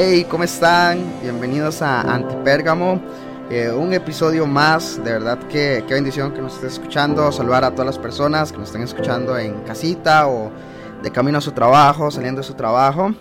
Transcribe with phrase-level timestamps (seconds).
[0.00, 1.04] Hey, ¿cómo están?
[1.22, 3.02] Bienvenidos a Antipérgamo.
[3.50, 7.32] Eh, un episodio más, de verdad que qué bendición que nos estés escuchando.
[7.32, 10.52] Saludar a todas las personas que nos estén escuchando en casita o
[11.02, 13.12] de camino a su trabajo, saliendo de su trabajo.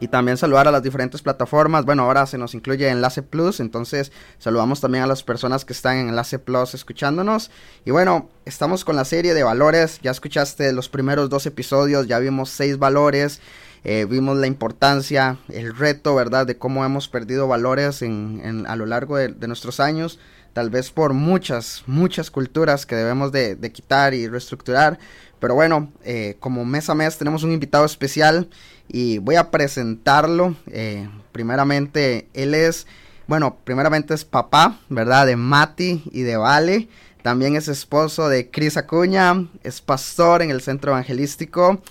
[0.00, 1.84] Y también saludar a las diferentes plataformas.
[1.84, 5.96] Bueno, ahora se nos incluye Enlace Plus, entonces saludamos también a las personas que están
[5.98, 7.52] en Enlace Plus escuchándonos.
[7.84, 10.00] Y bueno, estamos con la serie de valores.
[10.02, 13.40] Ya escuchaste los primeros dos episodios, ya vimos seis valores.
[13.84, 16.46] Eh, vimos la importancia, el reto, ¿verdad?
[16.46, 20.18] De cómo hemos perdido valores en, a lo largo de, nuestros años,
[20.52, 24.98] tal vez por muchas, muchas culturas que debemos de, quitar y reestructurar.
[25.38, 28.50] Pero bueno, eh, como mes a mes tenemos un invitado especial
[28.88, 30.54] y voy a presentarlo.
[30.66, 32.86] Eh, primeramente, él es,
[33.26, 35.24] bueno, primeramente es papá, ¿verdad?
[35.24, 36.88] De Mati y de Vale.
[37.22, 41.82] También es esposo de Cris Acuña, es pastor en el centro evangelístico.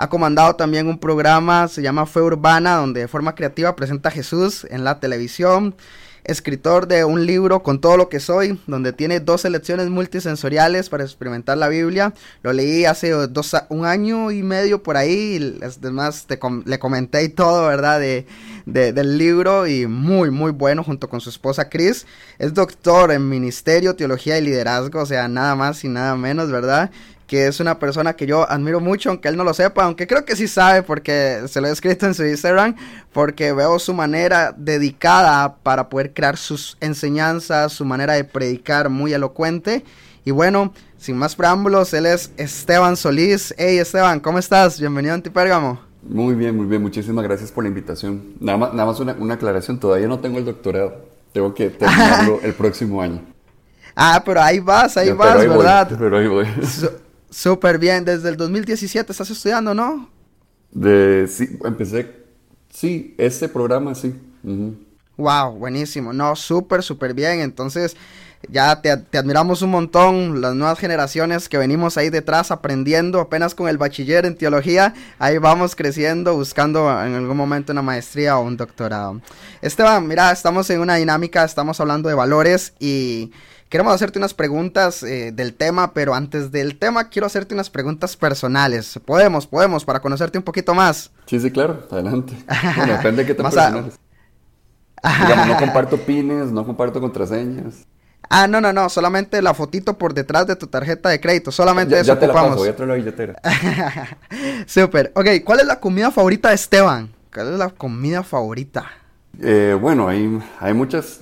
[0.00, 4.12] Ha comandado también un programa, se llama Fe Urbana, donde de forma creativa presenta a
[4.12, 5.74] Jesús en la televisión.
[6.22, 11.02] Escritor de un libro con todo lo que soy, donde tiene dos selecciones multisensoriales para
[11.02, 12.14] experimentar la Biblia.
[12.42, 15.58] Lo leí hace dos, un año y medio por ahí.
[15.60, 17.98] Y además te le comenté todo, ¿verdad?
[17.98, 18.24] De,
[18.66, 22.06] del libro y muy, muy bueno junto con su esposa Chris.
[22.38, 26.90] Es doctor en ministerio, teología y liderazgo, o sea, nada más y nada menos, ¿verdad?
[27.28, 30.24] Que es una persona que yo admiro mucho, aunque él no lo sepa, aunque creo
[30.24, 32.74] que sí sabe porque se lo he escrito en su Instagram,
[33.12, 39.12] porque veo su manera dedicada para poder crear sus enseñanzas, su manera de predicar muy
[39.12, 39.84] elocuente.
[40.24, 43.54] Y bueno, sin más preámbulos, él es Esteban Solís.
[43.58, 44.80] Hey Esteban, ¿cómo estás?
[44.80, 45.80] Bienvenido a Antipérgamo.
[46.02, 48.22] Muy bien, muy bien, muchísimas gracias por la invitación.
[48.40, 51.04] Nada más, nada más una, una aclaración, todavía no tengo el doctorado,
[51.34, 53.20] tengo que terminarlo el próximo año.
[53.94, 55.90] Ah, pero ahí vas, ahí vas, ¿verdad?
[55.98, 56.46] pero ahí voy.
[57.30, 60.08] Súper bien, desde el 2017 estás estudiando, ¿no?
[60.70, 62.14] De, sí, empecé,
[62.70, 64.14] sí, este programa sí.
[65.16, 67.96] Wow, buenísimo, no, súper, súper bien, entonces
[68.48, 73.68] ya te, admiramos un montón, las nuevas generaciones que venimos ahí detrás aprendiendo apenas con
[73.68, 78.56] el bachiller en teología, ahí vamos creciendo, buscando en algún momento una maestría o un
[78.56, 79.20] doctorado.
[79.60, 83.32] Esteban, mira, estamos en una dinámica, estamos hablando de valores y
[83.68, 88.16] Queremos hacerte unas preguntas eh, del tema, pero antes del tema quiero hacerte unas preguntas
[88.16, 88.98] personales.
[89.04, 91.10] Podemos, podemos, para conocerte un poquito más.
[91.26, 92.32] Sí, sí, claro, adelante.
[92.76, 93.98] Bueno, depende de qué te personales.
[95.02, 97.86] Digamos, no comparto pines, no comparto contraseñas.
[98.30, 101.94] Ah, no, no, no, solamente la fotito por detrás de tu tarjeta de crédito, solamente
[101.94, 102.50] ya, eso ya te ocupamos.
[102.50, 103.36] La paso, voy a traer la billetera.
[104.66, 105.12] Súper.
[105.14, 107.10] Ok, ¿cuál es la comida favorita de Esteban?
[107.32, 108.86] ¿Cuál es la comida favorita?
[109.40, 111.20] Eh, bueno, hay, hay muchas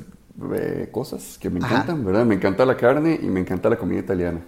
[0.54, 2.24] eh, cosas que me encantan, ¿verdad?
[2.26, 4.40] Me encanta la carne y me encanta la comida italiana.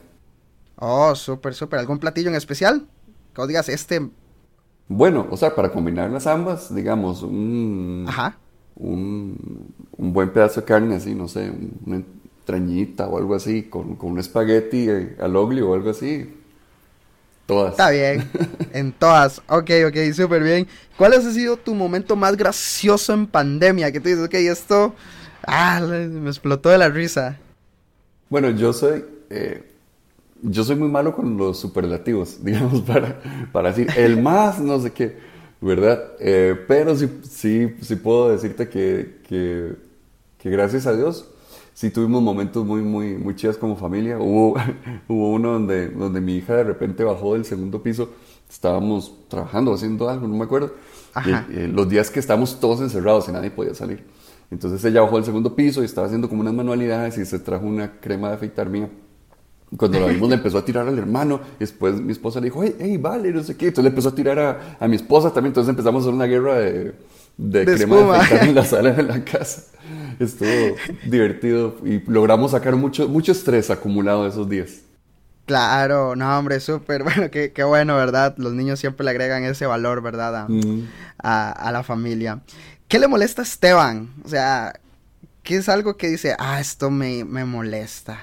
[0.77, 1.81] Oh, súper, súper.
[1.81, 2.87] ¿Algún platillo en especial?
[3.35, 4.09] Que digas, este...
[4.87, 8.07] Bueno, o sea, para combinarlas ambas, digamos, un...
[8.09, 8.39] Ajá.
[8.77, 11.53] Un, un buen pedazo de carne así, no sé,
[11.85, 16.33] una entrañita o algo así, con, con un espagueti eh, al oglio o algo así.
[17.47, 17.73] Todas.
[17.73, 18.31] Está bien.
[18.73, 19.43] en todas.
[19.49, 20.69] Ok, ok, súper bien.
[20.97, 23.91] ¿Cuál ha sido tu momento más gracioso en pandemia?
[23.91, 24.95] Que tú dices, ok, esto
[25.51, 27.39] Ah, me explotó de la risa.
[28.29, 29.05] Bueno, yo soy.
[29.31, 29.63] Eh,
[30.43, 33.21] yo soy muy malo con los superlativos, digamos, para,
[33.53, 35.17] para decir el más, no sé qué,
[35.61, 36.13] ¿verdad?
[36.21, 39.75] Eh, pero sí, sí, sí puedo decirte que, que,
[40.39, 41.29] que, gracias a Dios
[41.75, 44.19] sí tuvimos momentos muy, muy, muy chidos como familia.
[44.19, 44.57] Hubo,
[45.09, 48.11] hubo uno donde, donde mi hija de repente bajó del segundo piso,
[48.51, 50.75] estábamos trabajando, haciendo algo, no me acuerdo.
[51.51, 54.05] Eh, los días que estábamos todos encerrados y nadie podía salir.
[54.51, 57.67] Entonces ella bajó al segundo piso y estaba haciendo como unas manualidades y se trajo
[57.67, 58.89] una crema de afeitar mía.
[59.77, 62.75] Cuando la vimos le empezó a tirar al hermano, después mi esposa le dijo, hey,
[62.79, 63.67] hey, vale, no sé qué.
[63.67, 66.25] Entonces le empezó a tirar a, a mi esposa también, entonces empezamos a hacer una
[66.25, 66.95] guerra de,
[67.37, 69.65] de, crema de afeitar en la sala de la casa.
[70.19, 74.81] Estuvo divertido y logramos sacar mucho, mucho estrés acumulado esos días.
[75.45, 78.35] Claro, no, hombre, súper bueno, qué, qué, bueno, ¿verdad?
[78.39, 80.35] Los niños siempre le agregan ese valor, ¿verdad?
[80.37, 80.49] A,
[81.23, 82.43] a, a la familia.
[82.89, 84.09] ¿Qué le molesta a Esteban?
[84.25, 84.73] O sea,
[85.43, 88.19] ¿qué es algo que dice, ah, esto me, molesta?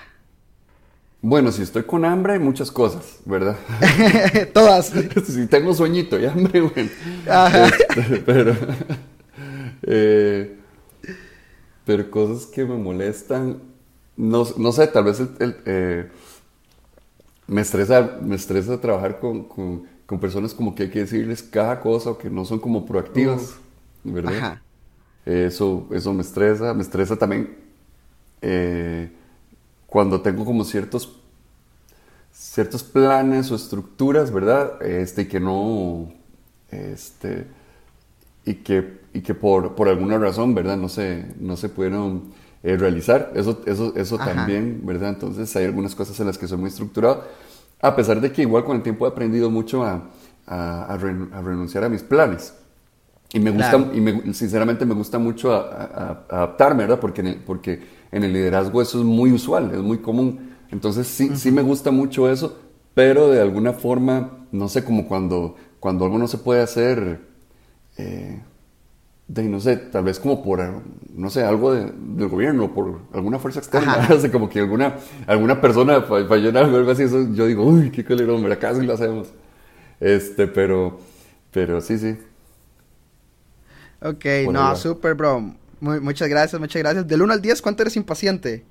[1.21, 3.57] Bueno, si estoy con hambre, hay muchas cosas, ¿verdad?
[4.53, 4.91] Todas.
[5.27, 6.89] si tengo sueñito y hambre, bueno.
[7.29, 7.67] Ajá.
[7.67, 8.55] Este, pero.
[9.83, 10.57] Eh,
[11.85, 13.61] pero cosas que me molestan,
[14.17, 16.09] no, no sé, tal vez el, eh,
[17.45, 22.11] me, estresa, me estresa trabajar con, con, personas como que hay que decirles cada cosa
[22.11, 23.57] o que no son como proactivas,
[24.05, 24.61] ¿verdad?
[25.25, 27.57] Eso, eso me estresa, me estresa también
[28.41, 29.11] eh,
[29.87, 31.21] cuando tengo como ciertos
[32.31, 34.81] ciertos planes o estructuras, ¿verdad?
[34.81, 36.11] Este, que no,
[36.69, 37.47] este,
[38.43, 40.77] y que, y que por, por alguna razón, ¿verdad?
[40.77, 43.31] No se, no se pudieron eh, realizar.
[43.35, 45.09] Eso, eso, eso también, ¿verdad?
[45.09, 47.23] Entonces hay algunas cosas en las que soy muy estructurado,
[47.81, 50.09] a pesar de que igual con el tiempo he aprendido mucho a,
[50.45, 52.53] a, renunciar a mis planes.
[53.33, 56.99] Y me gusta, y me, sinceramente me gusta mucho adaptarme, ¿verdad?
[56.99, 57.81] Porque en, el, porque
[58.11, 61.91] en el liderazgo eso es muy usual, es muy común entonces sí, sí me gusta
[61.91, 62.57] mucho eso,
[62.93, 67.21] pero de alguna forma, no sé, como cuando, cuando algo no se puede hacer,
[67.97, 68.41] eh,
[69.27, 70.61] de, no sé, tal vez como por,
[71.13, 74.95] no sé, algo del gobierno, por alguna fuerza externa, o como que alguna,
[75.27, 78.93] alguna persona falló en algo, así, eso, yo digo, uy, qué calerón, mira, casi lo
[78.93, 79.29] hacemos.
[79.99, 80.99] Este, pero,
[81.51, 82.17] pero sí, sí.
[84.05, 85.55] Ok, no, súper, bro.
[85.79, 87.07] muchas gracias, muchas gracias.
[87.07, 88.63] Del 1 al 10, ¿cuánto eres impaciente?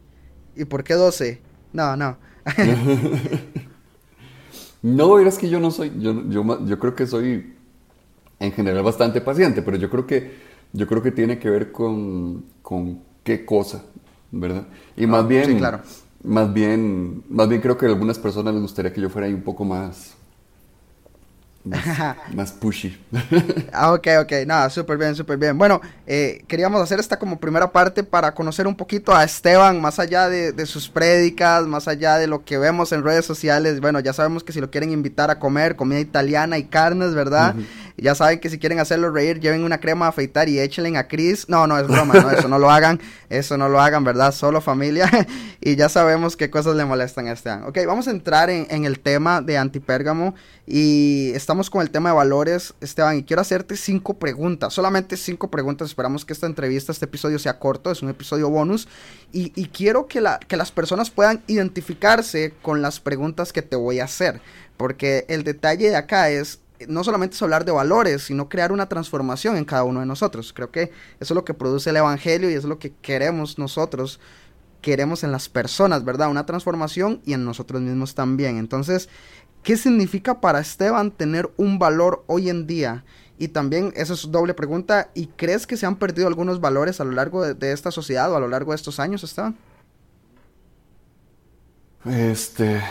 [0.54, 1.40] ¿Y por qué 12?
[1.72, 2.16] No, no.
[4.82, 7.54] no, es que yo no soy, yo, yo, yo creo que soy
[8.38, 10.36] en general bastante paciente, pero yo creo que,
[10.72, 13.82] yo creo que tiene que ver con, con qué cosa,
[14.31, 14.69] ¿verdad?
[14.96, 15.81] Y más ah, bien, sí, claro.
[16.22, 19.34] más bien, más bien creo que a algunas personas les gustaría que yo fuera ahí
[19.34, 20.14] un poco más,
[21.64, 22.99] más, pushy.
[23.72, 25.56] ah, ok, ok, nada, súper bien, súper bien.
[25.56, 29.99] Bueno, eh, queríamos hacer esta como primera parte para conocer un poquito a Esteban, más
[29.99, 33.81] allá de, sus prédicas, más allá de lo que vemos en redes sociales.
[33.81, 37.55] Bueno, ya sabemos que si lo quieren invitar a comer comida italiana y carnes, ¿verdad?
[37.96, 41.06] Ya saben que si quieren hacerlo reír, lleven una crema a afeitar y échenle a
[41.06, 41.49] Chris.
[41.49, 44.32] No, no, es broma, no, eso no lo hagan, eso no lo hagan, ¿verdad?
[44.32, 45.08] Solo familia.
[45.61, 47.64] y ya sabemos qué cosas le molestan a Esteban.
[47.64, 50.35] Ok, vamos a entrar en, en el tema de Antipérgamo
[50.67, 55.49] y estamos con el tema de valores, Esteban, y quiero hacerte cinco preguntas, solamente cinco
[55.49, 55.88] preguntas.
[55.88, 58.88] Esperamos que esta entrevista, este episodio sea corto, es un episodio bonus.
[59.32, 63.76] Y, y quiero que, la, que las personas puedan identificarse con las preguntas que te
[63.76, 64.41] voy a hacer.
[64.76, 66.58] Porque el detalle de acá es
[66.88, 70.52] no solamente es hablar de valores, sino crear una transformación en cada uno de nosotros.
[70.52, 74.20] Creo que eso es lo que produce el Evangelio y es lo que queremos nosotros,
[74.81, 76.31] queremos en las personas, ¿verdad?
[76.31, 78.58] Una transformación y en nosotros mismos también.
[78.58, 79.08] Entonces,
[79.62, 83.04] ¿qué significa para Esteban tener un valor hoy en día?
[83.38, 87.04] Y también, esa es doble pregunta, ¿y crees que se han perdido algunos valores a
[87.04, 89.56] lo largo de, de esta sociedad o a lo largo de estos años, Esteban?
[92.04, 92.82] Este,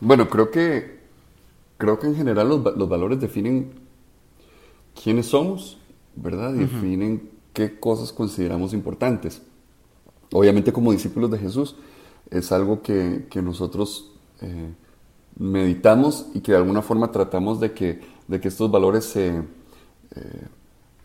[0.00, 0.93] bueno, creo que
[1.76, 3.72] creo que en general los, los valores definen
[5.00, 5.78] quiénes somos,
[6.16, 6.52] ¿verdad?
[6.52, 9.42] Definen qué cosas consideramos importantes.
[10.32, 11.76] Obviamente como discípulos de Jesús
[12.30, 14.72] es algo que, que nosotros eh,
[15.38, 20.46] meditamos y que de alguna forma tratamos de que, de que estos valores se, eh,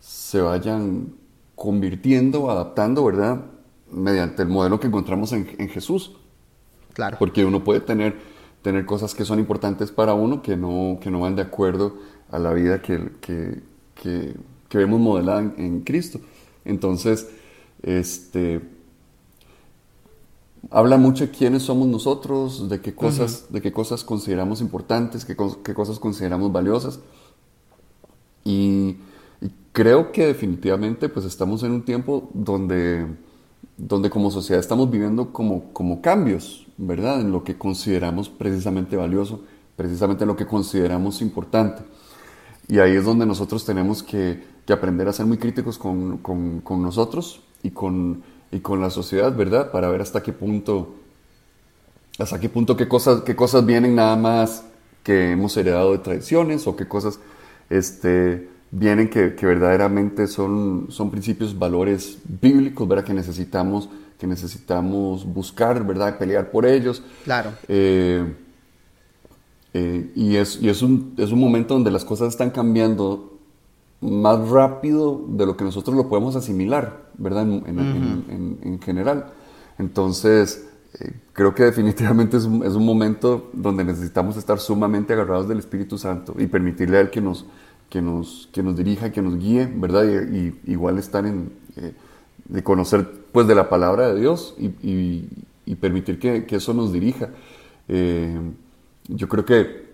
[0.00, 1.14] se vayan
[1.54, 3.44] convirtiendo, adaptando, ¿verdad?
[3.90, 6.16] Mediante el modelo que encontramos en, en Jesús.
[6.92, 7.16] Claro.
[7.18, 8.18] Porque uno puede tener
[8.62, 11.94] tener cosas que son importantes para uno que no, que no van de acuerdo
[12.30, 13.62] a la vida que, que,
[13.94, 16.20] que, vemos modelada en, Cristo.
[16.64, 17.28] Entonces,
[17.82, 18.60] este,
[20.70, 25.36] habla mucho de quiénes somos nosotros, de qué cosas, de qué cosas consideramos importantes, qué,
[25.64, 27.00] qué cosas consideramos valiosas.
[28.44, 28.96] Y,
[29.40, 33.06] y, creo que definitivamente pues estamos en un tiempo donde,
[33.76, 37.20] donde como sociedad estamos viviendo como, como cambios, ¿verdad?
[37.20, 39.42] En lo que consideramos precisamente valioso,
[39.76, 41.82] precisamente en lo que consideramos importante.
[42.68, 46.60] Y ahí es donde nosotros tenemos que, que aprender a ser muy críticos con, con,
[46.60, 49.70] con, nosotros y con, y con la sociedad, ¿verdad?
[49.70, 50.94] Para ver hasta qué punto,
[52.18, 54.64] hasta qué punto, qué cosas, qué cosas vienen nada más
[55.02, 57.20] que hemos heredado de tradiciones o qué cosas
[57.68, 63.04] este, vienen que, que verdaderamente son, son principios, valores bíblicos, ¿verdad?
[63.04, 63.88] Que necesitamos
[64.20, 66.18] que necesitamos buscar, ¿verdad?
[66.18, 67.02] Pelear por ellos.
[67.24, 67.52] Claro.
[67.66, 68.22] Eh,
[69.72, 73.38] eh, y es, y es, un, es un momento donde las cosas están cambiando
[74.02, 77.42] más rápido de lo que nosotros lo podemos asimilar, ¿verdad?
[77.42, 79.32] En, en, general.
[79.78, 80.68] Entonces,
[81.00, 85.58] eh, creo que definitivamente es un, es un, momento donde necesitamos estar sumamente agarrados del
[85.58, 87.46] Espíritu Santo y permitirle a Él que nos,
[87.90, 90.04] que nos, que nos dirija, que nos guíe, ¿verdad?
[90.04, 91.52] Y, igual estar en,
[92.46, 95.24] de conocer pues de la palabra de Dios y,
[95.80, 97.30] permitir que, eso nos dirija.
[97.88, 98.38] Eh,
[99.08, 99.90] yo creo que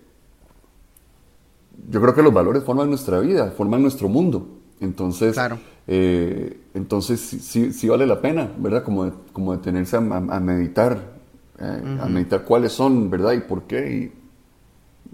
[1.88, 4.48] yo creo que los valores forman nuestra vida, forman nuestro mundo.
[4.80, 5.36] Entonces,
[5.88, 8.82] Eh, entonces sí, sí, vale la pena, ¿verdad?
[8.82, 10.98] Como, como detenerse a, a meditar,
[11.60, 13.32] eh, a meditar cuáles son, ¿verdad?
[13.34, 14.12] Y por qué,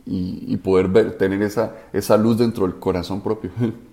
[0.06, 3.50] y, y, poder ver, tener esa, esa luz dentro del corazón propio.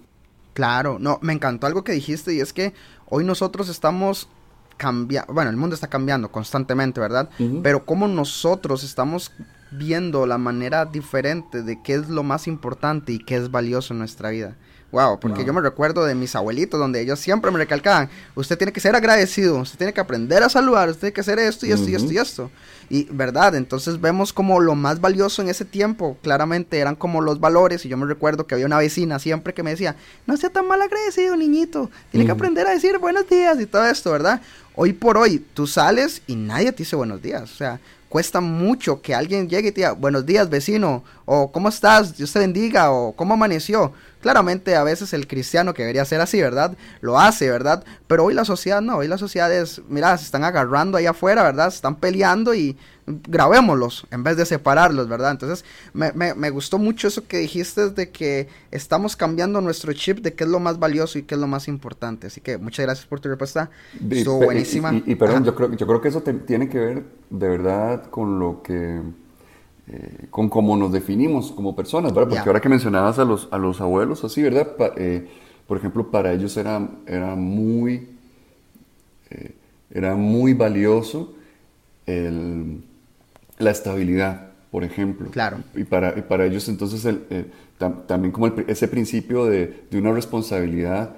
[0.53, 2.73] Claro, no, me encantó algo que dijiste y es que
[3.05, 4.27] hoy nosotros estamos
[4.75, 7.29] cambiando, bueno, el mundo está cambiando constantemente, ¿verdad?
[7.63, 9.31] Pero como nosotros estamos
[9.71, 13.99] viendo la manera diferente de qué es lo más importante y qué es valioso en
[13.99, 14.55] nuestra vida.
[14.91, 18.73] Wow, porque yo me recuerdo de mis abuelitos donde ellos siempre me recalcaban, usted tiene
[18.73, 21.71] que ser agradecido, usted tiene que aprender a saludar, usted tiene que hacer esto y
[21.71, 22.51] esto y esto y esto.
[22.89, 27.39] Y verdad, entonces vemos como lo más valioso en ese tiempo, claramente eran como los
[27.39, 30.49] valores y yo me recuerdo que había una vecina siempre que me decía, no sea
[30.49, 34.41] tan mal agradecido niñito, tiene que aprender a decir buenos días y todo esto, ¿verdad?
[34.73, 37.79] Hoy por hoy tú sales y nadie te dice buenos días, o sea,
[38.09, 42.17] cuesta mucho que alguien llegue y te diga, buenos días vecino, o ¿cómo estás?
[42.17, 43.93] Dios te bendiga, o ¿cómo amaneció?
[44.21, 46.77] Claramente a veces el cristiano que debería ser así, ¿verdad?
[47.01, 47.83] Lo hace, ¿verdad?
[48.07, 51.43] Pero hoy la sociedad no, hoy la sociedad es, mira, se están agarrando ahí afuera,
[51.43, 51.69] ¿verdad?
[51.69, 52.77] Se están peleando y
[53.09, 55.31] grabémoslos en vez de separarlos, ¿verdad?
[55.31, 60.33] Entonces me, me, gustó mucho eso que dijiste de que estamos cambiando nuestro chip de
[60.33, 62.27] qué es lo más valioso y qué es lo más importante.
[62.27, 63.69] Así que muchas gracias por tu respuesta.
[64.09, 64.93] Estuvo buenísima.
[65.05, 68.61] Y, perdón, yo creo, yo creo que eso tiene que ver de verdad con lo
[68.61, 69.01] que
[69.91, 72.29] eh, con cómo nos definimos como personas, ¿verdad?
[72.29, 74.67] Porque ahora que mencionabas a los, a los abuelos, así, ¿verdad?
[74.97, 75.27] Eh,
[75.65, 78.07] por ejemplo, para ellos era, era, muy,
[79.31, 79.55] eh,
[79.91, 81.33] era muy valioso
[82.05, 85.29] la estabilidad, por ejemplo.
[85.31, 85.57] Claro.
[85.75, 87.51] Y para, para ellos entonces el,
[88.07, 91.15] también como ese principio de, de una responsabilidad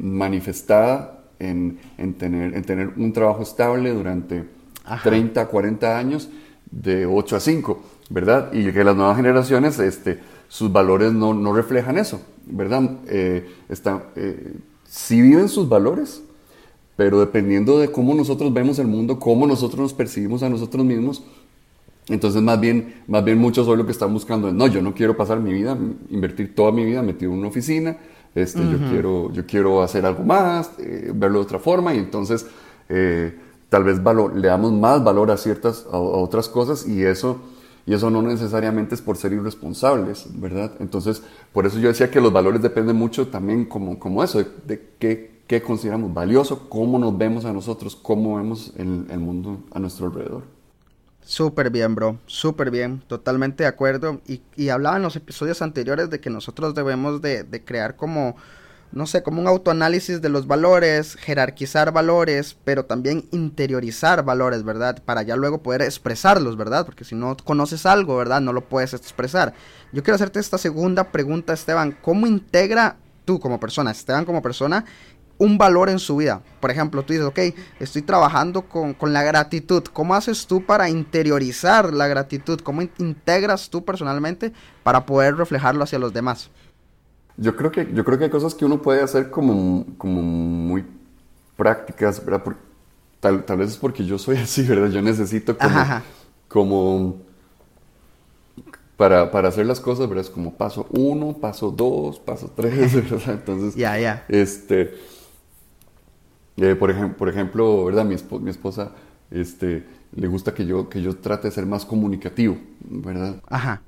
[0.00, 4.44] manifestada en, en, tener, en tener un trabajo estable durante
[5.02, 6.28] 30, 40 años
[6.70, 8.52] de 8 a 5, ¿verdad?
[8.52, 12.98] Y que las nuevas generaciones, este, sus valores no, no reflejan eso, ¿verdad?
[13.08, 16.22] Eh, está, eh, sí viven sus valores,
[16.96, 21.22] pero dependiendo de cómo nosotros vemos el mundo, cómo nosotros nos percibimos a nosotros mismos,
[22.08, 24.94] entonces más bien, más bien muchos hoy lo que están buscando es, no, yo no
[24.94, 25.78] quiero pasar mi vida,
[26.10, 27.96] invertir toda mi vida metido en una oficina,
[28.34, 32.46] este, yo, quiero, yo quiero hacer algo más, eh, verlo de otra forma, y entonces
[32.88, 33.34] eh,
[33.70, 33.98] tal vez
[34.34, 37.40] le damos más valor a ciertas, a, otras cosas y eso,
[37.86, 40.72] y eso no necesariamente es por ser irresponsables, ¿verdad?
[40.80, 41.22] Entonces,
[41.52, 45.40] por eso yo decía que los valores dependen mucho también como, como eso, de, qué,
[45.46, 50.06] qué, consideramos valioso, cómo nos vemos a nosotros, cómo vemos el, el mundo a nuestro
[50.06, 50.42] alrededor.
[51.22, 54.20] Súper bien, bro, súper bien, totalmente de acuerdo.
[54.26, 58.34] Y, y hablaba en los episodios anteriores de que nosotros debemos de, de crear como
[58.92, 65.00] no sé, como un autoanálisis de los valores, jerarquizar valores, pero también interiorizar valores, ¿verdad?
[65.04, 66.84] Para ya luego poder expresarlos, ¿verdad?
[66.84, 68.40] Porque si no conoces algo, ¿verdad?
[68.40, 69.54] No lo puedes expresar.
[69.92, 71.96] Yo quiero hacerte esta segunda pregunta, Esteban.
[72.02, 74.84] ¿Cómo integra tú como persona, Esteban como persona,
[75.38, 76.42] un valor en su vida?
[76.58, 77.38] Por ejemplo, tú dices, ok,
[77.78, 79.84] estoy trabajando con, con la gratitud.
[79.84, 82.58] ¿Cómo haces tú para interiorizar la gratitud?
[82.60, 86.50] ¿Cómo integras tú personalmente para poder reflejarlo hacia los demás?
[87.40, 90.84] Yo creo que, yo creo que hay cosas que uno puede hacer como, como muy
[91.56, 92.44] prácticas, ¿verdad?
[93.18, 94.90] tal, tal, vez es porque yo soy así, ¿verdad?
[94.90, 96.02] Yo necesito como,
[96.48, 97.16] como
[98.98, 100.26] para, para, hacer las cosas, ¿verdad?
[100.26, 103.30] Es como paso uno, paso dos, paso tres, ¿verdad?
[103.30, 104.26] Entonces, ya, ya.
[104.28, 104.92] Este,
[106.58, 108.04] eh, por, ejemplo, por ejemplo, ¿verdad?
[108.04, 108.92] Mi, mi esposa,
[109.30, 113.40] este, le gusta que yo, que yo trate de ser más comunicativo, ¿verdad?
[113.48, 113.80] Ajá.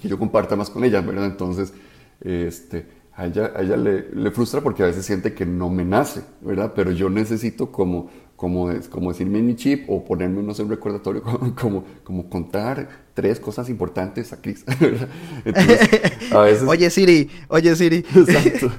[0.00, 1.26] Que yo comparta más con ella, ¿verdad?
[1.26, 1.72] Entonces,
[2.20, 6.72] este, a ella, ella le, frustra porque a veces siente que no me nace, ¿verdad?
[6.74, 10.70] Pero yo necesito como, como, como decirme en mi chip o ponerme, no sé, un
[10.70, 11.22] recordatorio,
[11.60, 15.08] como, como, contar tres cosas importantes a Cris, ¿verdad?
[15.44, 16.66] Entonces, a veces...
[16.66, 17.96] Oye Siri, oye Siri.
[18.16, 18.72] Exacto.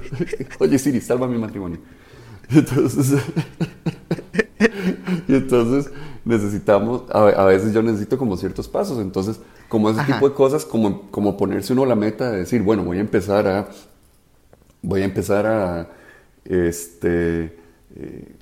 [0.58, 1.78] Oye Siri, salva mi matrimonio.
[2.50, 3.22] Entonces,
[5.28, 5.92] y entonces
[6.24, 11.10] necesitamos, a, veces yo necesito como ciertos pasos, entonces como ese tipo de cosas, como,
[11.12, 13.68] como ponerse uno la meta de decir, bueno, voy a empezar a
[14.82, 15.88] voy a empezar a,
[16.44, 17.56] este,
[17.96, 18.36] eh,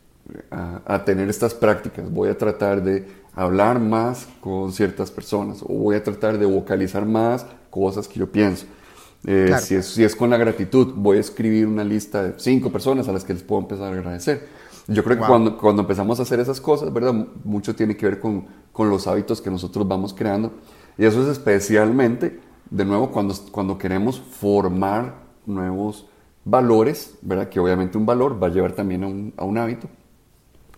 [0.50, 5.96] a, tener estas prácticas, voy a tratar de hablar más con ciertas personas o voy
[5.96, 8.66] a tratar de vocalizar más cosas que yo pienso.
[9.26, 12.72] Eh, si, es, si es con la gratitud, voy a escribir una lista de cinco
[12.72, 14.48] personas a las que les puedo empezar a agradecer.
[14.88, 17.14] Yo creo que cuando, cuando empezamos a hacer esas cosas, ¿verdad?
[17.44, 20.52] Mucho tiene que ver con, con los hábitos que nosotros vamos creando.
[20.98, 25.14] Y eso es especialmente, de nuevo, cuando, cuando queremos formar
[25.46, 26.09] nuevos
[26.50, 27.48] valores, ¿verdad?
[27.48, 29.88] Que obviamente un valor va a llevar también a un, a un hábito.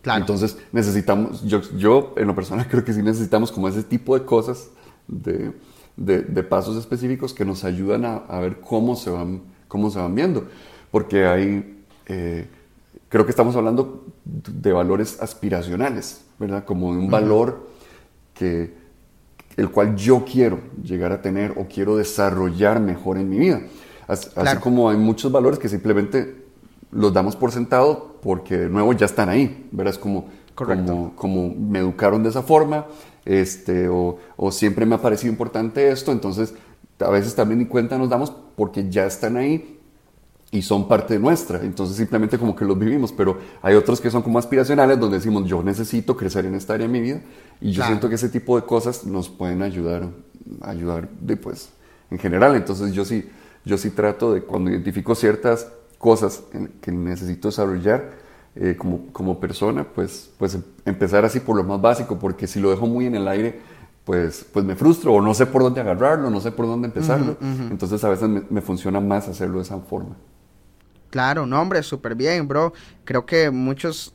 [0.02, 0.20] Claro.
[0.20, 4.24] Entonces necesitamos, yo, yo en lo personal creo que sí necesitamos como ese tipo de
[4.24, 4.70] cosas,
[5.06, 5.52] de,
[5.96, 10.14] de, pasos específicos que nos ayudan a, a, ver cómo se, van, cómo se van
[10.14, 10.46] viendo.
[10.90, 12.46] Porque hay, eh,
[13.08, 16.64] creo que estamos hablando de valores aspiracionales, ¿verdad?
[16.64, 17.68] Como de un valor
[18.34, 18.74] que,
[19.56, 23.62] el cual yo quiero llegar a tener o quiero desarrollar mejor en mi vida.
[24.06, 26.42] Así, como hay muchos valores que simplemente
[26.90, 29.94] los damos por sentado porque de nuevo ya están ahí, ¿verdad?
[29.94, 32.86] Es como, como, como, me educaron de esa forma,
[33.24, 36.54] este, o, o, siempre me ha parecido importante esto, entonces
[37.00, 39.80] a veces también ni cuenta nos damos porque ya están ahí
[40.50, 44.22] y son parte nuestra, entonces simplemente como que los vivimos, pero hay otros que son
[44.22, 47.22] como aspiracionales donde decimos yo necesito crecer en esta área de mi vida
[47.60, 50.10] y yo siento que ese tipo de cosas nos pueden ayudar,
[50.60, 51.70] ayudar después
[52.10, 53.26] en general, entonces yo sí,
[53.64, 56.42] yo sí trato de cuando identifico ciertas cosas
[56.80, 58.10] que necesito desarrollar
[58.54, 62.70] eh, como, como persona, pues, pues empezar así por lo más básico, porque si lo
[62.70, 63.60] dejo muy en el aire,
[64.04, 67.36] pues, pues me frustro o no sé por dónde agarrarlo, no sé por dónde empezarlo,
[67.70, 70.16] entonces a veces me, me funciona más hacerlo de esa forma.
[71.10, 72.72] Claro, no, hombre, súper bien, bro.
[73.04, 74.14] Creo que muchos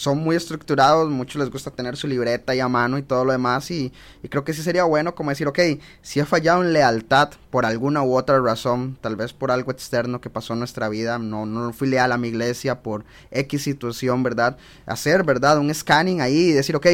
[0.00, 3.32] son muy estructurados, muchos les gusta tener su libreta y a mano y todo lo
[3.32, 3.92] demás y,
[4.30, 5.58] creo que sí sería bueno como decir, ok,
[6.00, 10.22] si he fallado en lealtad por alguna u otra razón, tal vez por algo externo
[10.22, 14.22] que pasó en nuestra vida, no, no fui leal a mi iglesia por X situación,
[14.22, 14.56] ¿verdad?
[14.86, 15.58] Hacer, ¿verdad?
[15.58, 16.86] Un scanning ahí y decir, ok,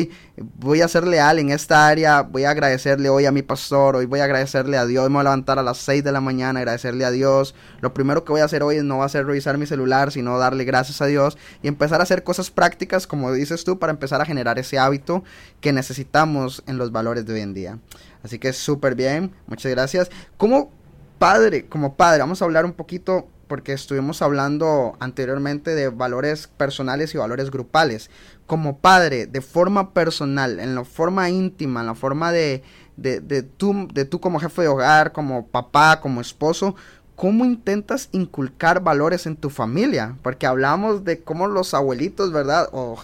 [0.59, 4.07] voy a ser leal en esta área, voy a agradecerle hoy a mi pastor, hoy
[4.07, 6.59] voy a agradecerle a Dios, me voy a levantar a las 6 de la mañana,
[6.59, 9.59] agradecerle a Dios, lo primero que voy a hacer hoy no va a ser revisar
[9.59, 13.65] mi celular, sino darle gracias a Dios y empezar a hacer cosas prácticas como dices
[13.65, 15.25] tú, para empezar a generar ese hábito
[15.61, 17.79] que necesitamos en los valores de hoy en día.
[18.23, 20.11] Así que súper bien, muchas gracias.
[20.37, 20.71] Como
[21.19, 27.15] padre, como padre, vamos a hablar un poquito porque estuvimos hablando anteriormente de valores personales
[27.15, 28.11] y valores grupales.
[28.47, 32.63] Como padre, de forma personal, en la forma íntima, en la forma de,
[32.97, 36.75] de, de, tú, de tú como jefe de hogar, como papá, como esposo,
[37.17, 40.17] ¿cómo intentas inculcar valores en tu familia?
[40.23, 42.69] Porque hablamos de cómo los abuelitos, ¿verdad?
[42.73, 42.97] O,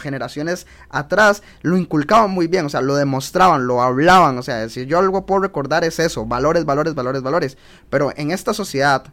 [0.00, 4.86] generaciones atrás lo inculcaban muy bien, o sea, lo demostraban, lo hablaban, o sea, si
[4.86, 7.58] yo algo puedo recordar es eso, valores, valores, valores, valores.
[7.88, 9.04] Pero en esta sociedad,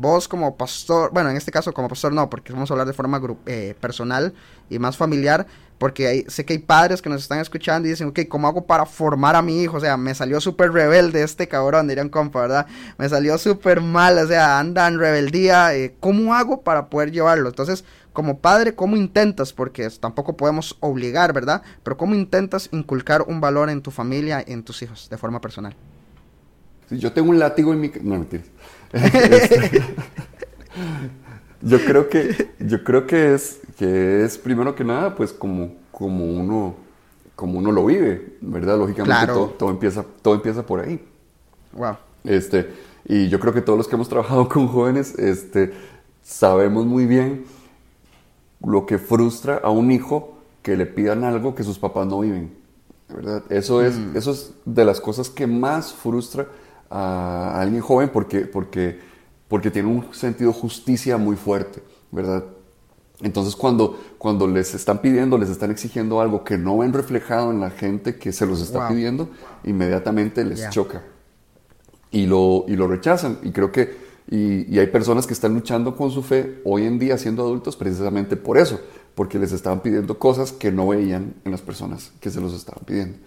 [0.00, 2.92] vos como pastor, bueno, en este caso como pastor no, porque vamos a hablar de
[2.92, 4.34] forma eh, personal
[4.70, 5.46] y más familiar,
[5.78, 8.86] porque sé que hay padres que nos están escuchando y dicen, ok, ¿cómo hago para
[8.86, 9.76] formar a mi hijo?
[9.76, 12.66] O sea, me salió súper rebelde este cabrón, dirían compa, ¿verdad?
[12.98, 17.48] Me salió súper mal, o sea, anda en rebeldía, eh, ¿cómo hago para poder llevarlo?
[17.48, 19.52] Entonces, como padre, ¿cómo intentas?
[19.52, 21.62] Porque tampoco podemos obligar, ¿verdad?
[21.82, 25.76] Pero ¿cómo intentas inculcar un valor en tu familia, en tus hijos, de forma personal?
[26.88, 27.92] Yo tengo un látigo en mi...
[28.00, 28.46] No, mentiras.
[28.92, 29.82] Este,
[31.62, 36.24] yo creo que, yo creo que es, que es primero que nada, pues como, como
[36.24, 36.74] uno,
[37.34, 38.78] como uno lo vive, ¿verdad?
[38.78, 39.26] Lógicamente
[39.58, 41.04] todo, empieza, todo empieza por ahí.
[41.72, 41.96] Wow.
[42.24, 42.70] Este,
[43.04, 45.72] y yo creo que todos los que hemos trabajado con jóvenes, este,
[46.22, 47.44] sabemos muy bien
[48.64, 52.52] lo que frustra a un hijo que le pidan algo que sus papás no viven,
[53.08, 53.42] ¿verdad?
[53.48, 54.16] Eso es, mm.
[54.16, 56.48] eso es de las cosas que más frustra
[56.90, 58.98] a alguien joven porque, porque
[59.48, 62.44] porque tiene un sentido de justicia muy fuerte, ¿verdad?
[63.22, 67.60] Entonces cuando, cuando les están pidiendo, les están exigiendo algo que no ven reflejado en
[67.60, 69.30] la gente que se los está pidiendo,
[69.64, 71.02] inmediatamente les choca
[72.10, 73.38] y lo, y lo rechazan.
[73.42, 76.98] Y creo que y, y, hay personas que están luchando con su fe hoy en
[76.98, 78.80] día siendo adultos precisamente por eso,
[79.14, 82.84] porque les estaban pidiendo cosas que no veían en las personas que se los estaban
[82.84, 83.18] pidiendo.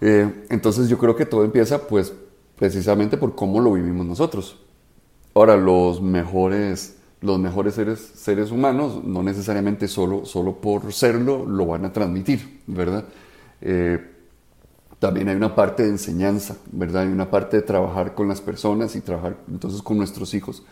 [0.00, 2.12] Eh, entonces yo creo que todo empieza pues
[2.60, 4.58] precisamente por cómo lo vivimos nosotros.
[5.34, 11.64] Ahora, los mejores, los mejores seres, seres humanos, no necesariamente solo, solo por serlo, lo
[11.64, 13.06] van a transmitir, ¿verdad?
[13.62, 13.98] Eh,
[14.98, 17.04] también hay una parte de enseñanza, ¿verdad?
[17.04, 20.62] Hay una parte de trabajar con las personas y trabajar entonces con nuestros hijos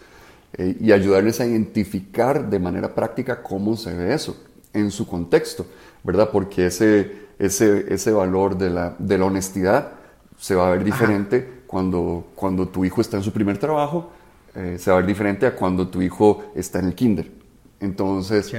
[0.59, 4.37] eh, y ayudarles a identificar de manera práctica cómo se ve eso
[4.75, 5.65] en su contexto,
[6.05, 6.29] ¿verdad?
[6.31, 9.93] Porque ese, ese, ese valor de la, de la honestidad
[10.37, 14.11] se va a ver diferente cuando, cuando tu hijo está en su primer trabajo
[14.55, 17.31] eh, se va a ver diferente a cuando tu hijo está en el kinder.
[17.79, 18.53] Entonces,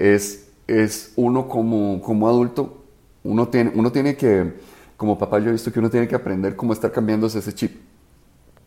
[0.00, 2.82] Es, es uno como, como adulto,
[3.22, 4.54] uno tiene, uno tiene que,
[4.96, 7.76] como papá yo he visto que uno tiene que aprender cómo estar cambiándose ese chip.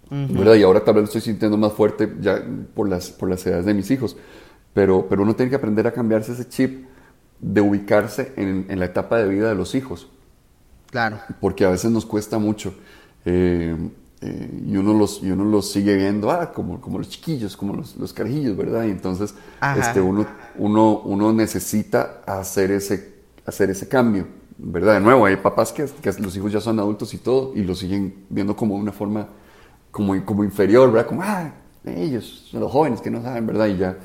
[0.10, 2.41] Y ahora tal vez lo estoy sintiendo más fuerte ya
[2.73, 4.15] por las, por las edades de mis hijos.
[4.73, 6.86] Pero, pero uno tiene que aprender a cambiarse ese chip
[7.39, 10.10] de ubicarse en, en la etapa de vida de los hijos.
[10.89, 11.19] Claro.
[11.41, 12.73] Porque a veces nos cuesta mucho.
[13.29, 13.75] Eh,
[14.21, 17.75] eh, y, uno los, y uno los sigue viendo ah, como, como los chiquillos, como
[17.75, 18.85] los, los carajillos, ¿verdad?
[18.85, 19.35] Y entonces
[19.77, 20.25] este, uno,
[20.57, 24.25] uno, uno necesita hacer ese, hacer ese cambio,
[24.57, 24.93] ¿verdad?
[24.93, 27.79] De nuevo, hay papás que, que, los hijos ya son adultos y todo, y los
[27.79, 29.27] siguen viendo como una forma
[29.91, 31.09] como, como inferior, ¿verdad?
[31.09, 31.51] Como, ah,
[31.85, 33.67] ellos, los jóvenes que no saben, ¿verdad?
[33.67, 33.97] Y ya,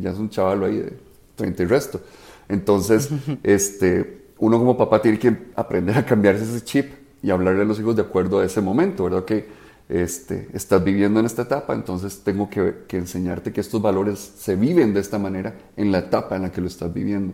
[0.00, 0.98] ya es un chaval ahí de
[1.36, 2.00] 30 y resto.
[2.48, 3.10] Entonces,
[3.42, 7.80] este, uno como papá tiene que aprender a cambiarse ese chip y hablarle a los
[7.80, 9.24] hijos de acuerdo a ese momento, ¿verdad?
[9.24, 9.46] Que
[9.88, 14.92] este, estás viviendo en esta etapa, entonces tengo que, enseñarte que estos valores se viven
[14.92, 17.32] de esta manera en la etapa en la que lo estás viviendo.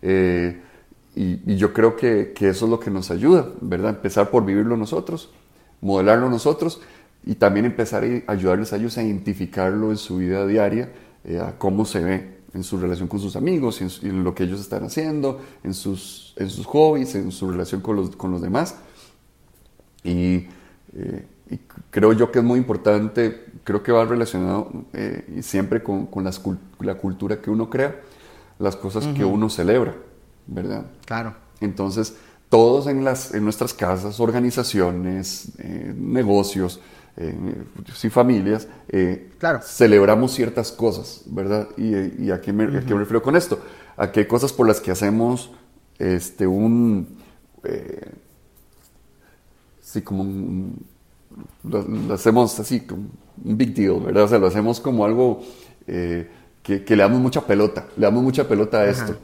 [0.00, 0.60] Eh,
[1.16, 3.96] y, yo creo que, eso es lo que nos ayuda, ¿verdad?
[3.96, 5.32] Empezar por vivirlo nosotros,
[5.80, 6.80] modelarlo nosotros
[7.24, 10.92] y también empezar a ayudarles a ellos a identificarlo en su vida diaria,
[11.24, 14.60] eh, a cómo se ve en su relación con sus amigos, en, lo que ellos
[14.60, 18.76] están haciendo, en sus, en sus hobbies, en su relación con los, con los demás.
[20.06, 20.48] Y,
[20.96, 21.26] eh,
[21.90, 26.24] creo yo que es muy importante, creo que va relacionado eh, siempre con, con
[26.80, 28.00] la cultura que uno crea,
[28.58, 29.94] las cosas que uno celebra.
[30.46, 30.86] ¿verdad?
[31.04, 31.34] Claro.
[31.60, 32.16] Entonces,
[32.48, 36.80] todos en, las, en nuestras casas, organizaciones, eh, negocios,
[37.16, 37.34] eh,
[37.94, 39.60] sí, familias, eh, claro.
[39.62, 41.68] celebramos ciertas cosas, ¿verdad?
[41.76, 43.60] ¿Y, a, qué me, refiero con esto?
[43.96, 45.50] A qué cosas por las que hacemos
[45.98, 47.16] este, un...
[49.86, 50.84] sí, como un...
[51.62, 53.08] Lo, hacemos así, como
[53.44, 54.24] un big deal, ¿verdad?
[54.24, 55.42] O sea, lo hacemos como algo
[55.86, 56.28] que,
[56.62, 59.16] que, le damos mucha pelota, le damos mucha pelota a esto.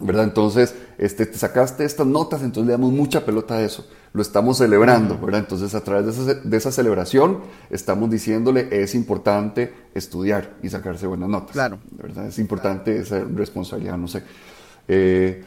[0.00, 0.24] ¿verdad?
[0.24, 4.58] Entonces, este, te sacaste estas notas, entonces le damos mucha pelota a eso, lo estamos
[4.58, 5.40] celebrando, ¿verdad?
[5.40, 11.52] Entonces, a través de esa, celebración, estamos diciéndole, es importante estudiar y sacarse buenas notas,
[11.52, 11.78] claro.
[11.90, 12.26] ¿verdad?
[12.26, 14.22] Es importante esa responsabilidad, no sé.
[14.86, 15.42] Eh,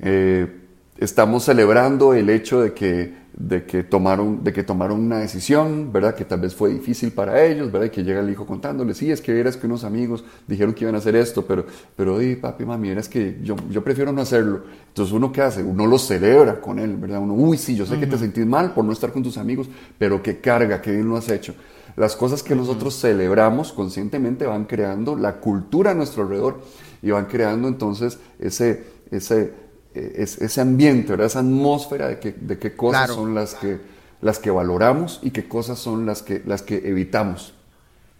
[0.00, 0.60] eh,
[0.98, 6.14] estamos celebrando el hecho de que de que tomaron, de que tomaron una decisión, ¿verdad?
[6.14, 7.88] Que tal vez fue difícil para ellos, ¿verdad?
[7.88, 10.84] Y que llega el hijo contándole, sí, es que eras que unos amigos dijeron que
[10.84, 14.22] iban a hacer esto, pero, pero, di, papi, mami, es que yo, yo prefiero no
[14.22, 14.62] hacerlo.
[14.88, 15.64] Entonces, ¿uno qué hace?
[15.64, 17.18] Uno lo celebra con él, ¿verdad?
[17.18, 19.68] Uno, uy, sí, yo sé que te sentís mal por no estar con tus amigos,
[19.98, 21.54] pero qué carga, qué bien lo has hecho.
[21.96, 26.60] Las cosas que nosotros celebramos conscientemente van creando la cultura a nuestro alrededor
[27.02, 29.52] y van creando entonces ese, ese,
[29.94, 31.26] ese ambiente, ¿verdad?
[31.26, 33.80] esa atmósfera de, que, de qué cosas son las que,
[34.20, 37.54] las que valoramos y qué cosas son las que, las que evitamos.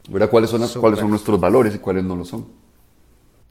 [0.08, 0.30] ¿verdad?
[0.30, 2.46] ¿Cuáles, son ¿Cuáles son nuestros valores y cuáles no lo son?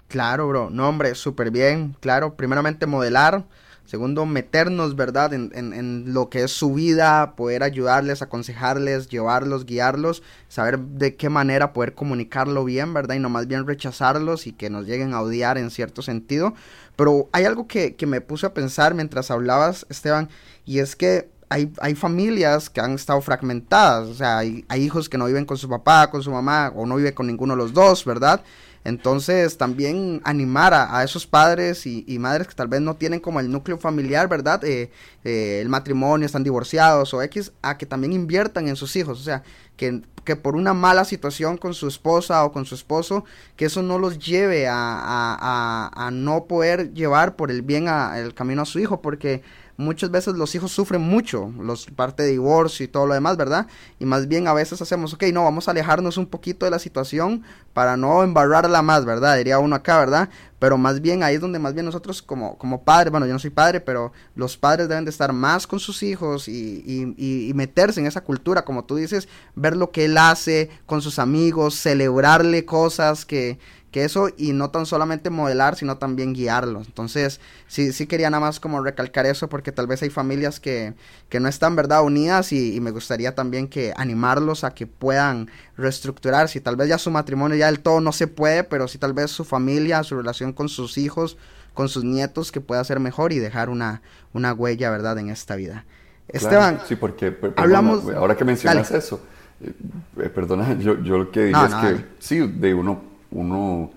[0.08, 0.70] Claro, bro.
[0.70, 1.96] No, hombre, súper bien.
[2.00, 3.46] Claro, primeramente modelar.
[3.86, 5.34] Segundo, meternos, ¿verdad?
[5.34, 11.30] En, en, lo que es su vida, poder ayudarles, aconsejarles, llevarlos, guiarlos, saber de qué
[11.30, 13.16] manera poder comunicarlo bien, ¿verdad?
[13.16, 16.54] Y no más bien rechazarlos y que nos lleguen a odiar en cierto sentido.
[16.96, 20.30] Pero hay algo que, me puse a pensar mientras hablabas, Esteban,
[20.66, 25.10] y es que hay, hay, familias que han estado fragmentadas, o sea, hay, hay, hijos
[25.10, 27.58] que no viven con su papá, con su mamá, o no viven con ninguno de
[27.58, 28.42] los dos, ¿verdad?
[28.84, 33.50] Entonces, también animar a, esos padres y, madres que tal vez no tienen como el
[33.50, 34.64] núcleo familiar, ¿verdad?
[34.66, 34.92] Eh,
[35.24, 39.22] eh, el matrimonio, están divorciados o X, a que también inviertan en sus hijos.
[39.22, 39.44] O sea,
[39.78, 43.24] que, que, por una mala situación con su esposa o con su esposo,
[43.56, 48.34] que eso no los lleve a, a, a no poder llevar por el bien el
[48.34, 49.44] camino a su hijo, porque
[49.78, 53.68] muchas veces los hijos sufren mucho, los parte de divorcio y todo lo demás, ¿verdad?
[54.00, 56.80] Y más bien a veces hacemos, ok, no, vamos a alejarnos un poquito de la
[56.80, 59.38] situación para no embarrarla más, ¿verdad?
[59.38, 60.30] Diría uno acá, ¿verdad?
[60.60, 63.40] Pero más bien ahí es donde más bien nosotros como, como padres, bueno, yo no
[63.40, 66.84] soy padre, pero los padres deben de estar más con sus hijos y,
[67.18, 71.02] y, y meterse en esa cultura, como tú dices, ver lo que él hace con
[71.02, 73.60] sus amigos, celebrarle cosas que,
[73.94, 76.88] que eso y no tan solamente modelar, sino también guiarlos.
[76.88, 80.96] Entonces, sí, sí quería nada más como recalcar eso porque tal vez hay familias que,
[81.30, 86.50] que no están, ¿verdad?, unidas y, me gustaría también que animarlos a que puedan reestructurar.
[86.50, 89.14] Si tal vez ya su matrimonio ya del todo no se puede, pero si tal
[89.14, 91.38] vez su familia, su relación con sus hijos,
[91.76, 94.02] con sus nietos, que pueda ser mejor y dejar una,
[94.34, 95.86] una huella, ¿verdad?, en esta vida.
[96.28, 99.22] Esteban, sí, porque hablamos, ahora que mencionas eso,
[99.62, 103.92] eh, perdona, yo, yo lo que digo es que sí, de uno uno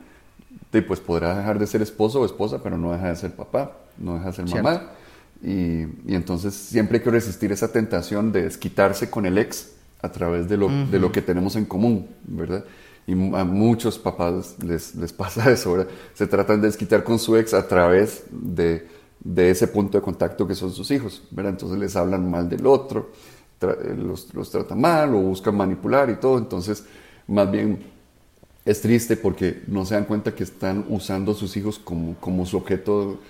[0.83, 4.15] pues podrá dejar de ser esposo o esposa, pero no deja de ser papá, no
[4.15, 4.91] deja de ser mamá.
[5.43, 9.73] Y, entonces siempre hay que resistir esa tentación de desquitarse con el ex
[10.03, 12.65] a través de lo, de lo que tenemos en común, ¿verdad?
[13.07, 15.89] Y a muchos papás les, les pasa eso, ¿verdad?
[16.15, 18.89] Se tratan de desquitar con su ex a través de,
[19.21, 21.53] de ese punto de contacto que son sus hijos, ¿verdad?
[21.53, 23.11] Entonces les hablan mal del otro,
[23.97, 26.39] los, los tratan mal o buscan manipular y todo.
[26.39, 26.85] Entonces,
[27.29, 27.96] más bien
[28.67, 32.45] es triste porque no se dan cuenta que están usando a sus hijos como, como
[32.45, 33.21] su objeto,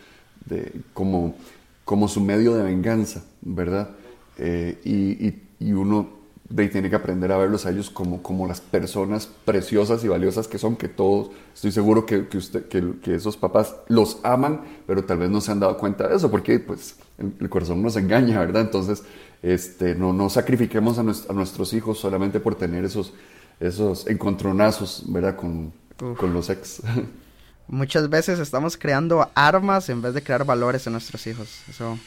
[0.46, 1.36] de, como,
[1.84, 3.90] como su medio de venganza, ¿verdad?
[4.38, 6.08] Eh, y, y, uno
[6.54, 10.58] tiene que aprender a verlos a ellos como, como las personas preciosas y valiosas que
[10.58, 15.18] son, que todos, estoy seguro que, que, usted, que, esos papás los aman, pero tal
[15.18, 18.62] vez no se han dado cuenta de eso, porque pues el, corazón nos engaña, ¿verdad?
[18.62, 19.02] Entonces,
[19.42, 23.12] este, no, no sacrifiquemos a nuestros hijos solamente por tener esos
[23.60, 25.36] esos encontronazos, ¿verdad?
[25.36, 26.82] Con, con los ex.
[27.68, 31.62] Muchas veces estamos creando armas en vez de crear valores en nuestros hijos.
[31.68, 31.98] Eso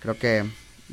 [0.00, 0.44] creo que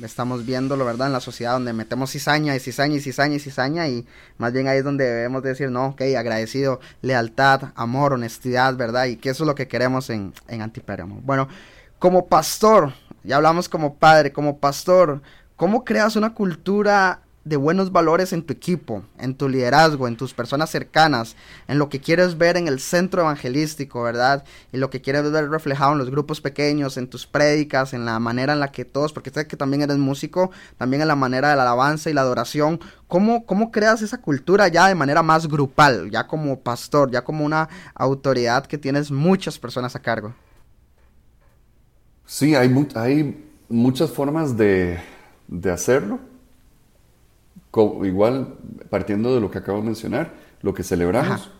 [0.01, 1.07] estamos viéndolo, ¿verdad?
[1.07, 4.05] En la sociedad donde metemos cizaña y cizaña y cizaña y cizaña y
[4.37, 9.05] más bien ahí es donde debemos decir, no, ok, agradecido, lealtad, amor, honestidad, ¿verdad?
[9.05, 11.21] Y que eso es lo que queremos en, en Antipéramo.
[11.23, 11.47] Bueno,
[11.99, 15.21] como pastor, ya hablamos como padre, como pastor,
[15.55, 20.33] ¿cómo creas una cultura de buenos valores en tu equipo, en tu liderazgo, en tus
[20.33, 21.35] personas cercanas,
[21.67, 24.43] en lo que quieres ver en el centro evangelístico, ¿verdad?
[24.73, 28.17] Y lo que quieres ver reflejado en los grupos pequeños, en tus prédicas, en la
[28.19, 31.51] manera en la que todos, porque sé que también eres músico, también en la manera
[31.51, 32.79] de la alabanza y la adoración.
[33.07, 37.45] ¿Cómo, cómo creas esa cultura ya de manera más grupal, ya como pastor, ya como
[37.45, 40.33] una autoridad que tienes muchas personas a cargo?
[42.25, 44.99] Sí, hay, hay muchas formas de,
[45.47, 46.19] de hacerlo
[48.03, 48.55] igual,
[48.89, 51.51] partiendo de lo que acabo de mencionar, lo que celebramos.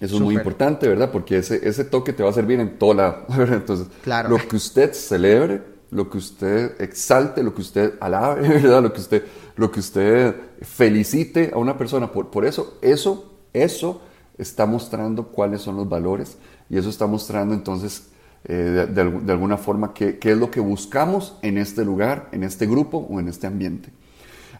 [0.00, 1.10] Eso es muy importante, ¿verdad?
[1.10, 3.24] Porque ese, ese toque te va a servir en toda la...
[3.54, 3.88] Entonces,
[4.28, 8.82] lo que usted celebre, lo que usted exalte, lo que usted alabe, ¿verdad?
[8.82, 9.24] Lo que usted,
[9.56, 12.10] lo que usted felicite a una persona.
[12.10, 14.00] Por, por eso, eso, eso
[14.38, 16.38] está mostrando cuáles son los valores
[16.70, 18.08] y eso está mostrando entonces
[18.44, 22.42] eh, de, de, alguna forma qué, qué es lo que buscamos en este lugar, en
[22.42, 23.90] este grupo o en este ambiente.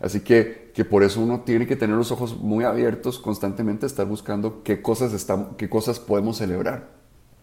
[0.00, 4.06] Así que, que por eso uno tiene que tener los ojos muy abiertos constantemente, estar
[4.06, 6.88] buscando qué cosas, están, qué cosas podemos celebrar.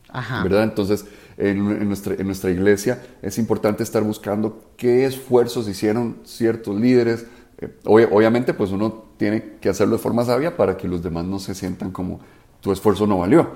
[0.10, 0.42] Ajá.
[0.44, 0.64] ¿Verdad?
[0.64, 1.06] Entonces,
[1.38, 7.28] en, nuestra, en nuestra iglesia es importante estar buscando qué esfuerzos hicieron ciertos líderes.
[7.60, 11.38] Eh, obviamente, pues uno tiene que hacerlo de forma sabia para que los demás no
[11.38, 12.20] se sientan como
[12.62, 13.52] tu esfuerzo no valió,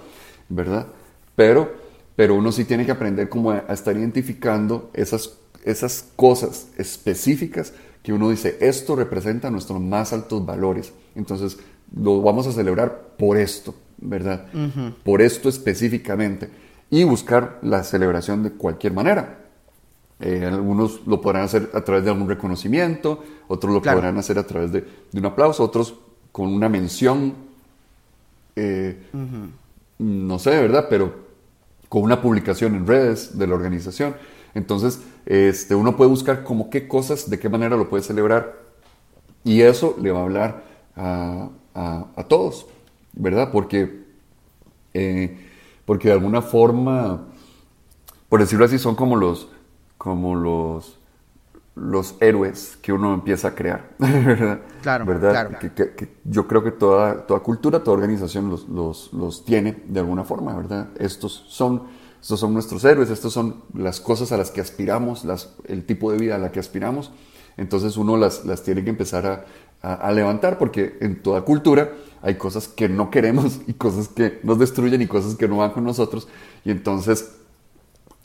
[0.47, 0.87] ¿verdad?
[1.35, 1.73] Pero,
[2.15, 7.73] pero uno sí tiene que aprender como a, a estar identificando esas, esas cosas específicas
[8.03, 10.93] que uno dice, esto representa nuestros más altos valores.
[11.15, 11.57] Entonces,
[11.95, 14.47] lo vamos a celebrar por esto, ¿verdad?
[15.03, 16.49] Por esto específicamente.
[16.89, 19.39] Y buscar la celebración de cualquier manera.
[20.19, 24.45] Eh, algunos lo podrán hacer a través de algún reconocimiento, otros lo podrán hacer a
[24.45, 25.95] través de, un aplauso, otros
[26.31, 27.33] con una mención,
[28.55, 29.01] eh,
[29.97, 30.87] no sé, ¿verdad?
[30.89, 31.31] Pero
[31.89, 34.15] con una publicación en redes de la organización.
[34.53, 38.59] Entonces, este, uno puede buscar como qué cosas, de qué manera lo puede celebrar.
[39.43, 40.63] Y eso le va a hablar
[40.95, 41.49] a,
[42.27, 42.67] todos,
[43.13, 43.49] ¿verdad?
[43.51, 44.05] Porque,
[44.93, 45.37] eh,
[45.85, 47.27] porque de alguna forma,
[48.29, 49.49] por decirlo así, son como los,
[49.97, 50.99] como los,
[51.75, 54.59] los héroes que uno empieza a crear, ¿verdad?
[54.81, 55.57] Claro, ¿verdad?
[55.59, 60.23] Que, yo creo que toda, toda cultura, toda organización los, los, los tiene de alguna
[60.23, 60.89] forma, ¿verdad?
[60.99, 61.83] Estos son
[62.21, 65.25] estos son nuestros héroes, estas son las cosas a las que aspiramos,
[65.65, 67.11] el tipo de vida a la que aspiramos.
[67.57, 69.45] Entonces uno las, las tiene que empezar a,
[69.81, 74.59] a, levantar porque en toda cultura hay cosas que no queremos y cosas que nos
[74.59, 76.27] destruyen y cosas que no van con nosotros.
[76.63, 77.31] Y entonces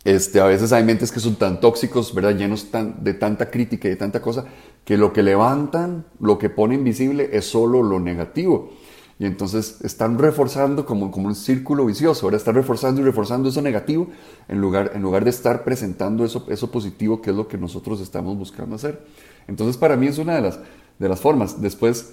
[0.06, 2.36] este, a veces hay mentes que son tan tóxicos, ¿verdad?
[2.36, 4.44] llenos tan, de tanta crítica y de tanta cosa,
[4.84, 8.70] que lo que levantan, lo que ponen visible es solo lo negativo.
[9.18, 13.62] Y entonces están reforzando como, como un círculo vicioso, ahora están reforzando y reforzando eso
[13.62, 14.08] negativo
[14.46, 18.00] en lugar, en lugar de estar presentando eso, eso positivo que es lo que nosotros
[18.00, 19.06] estamos buscando hacer.
[19.48, 20.60] Entonces para mí es una de las,
[20.98, 21.62] de las formas.
[21.62, 22.12] Después,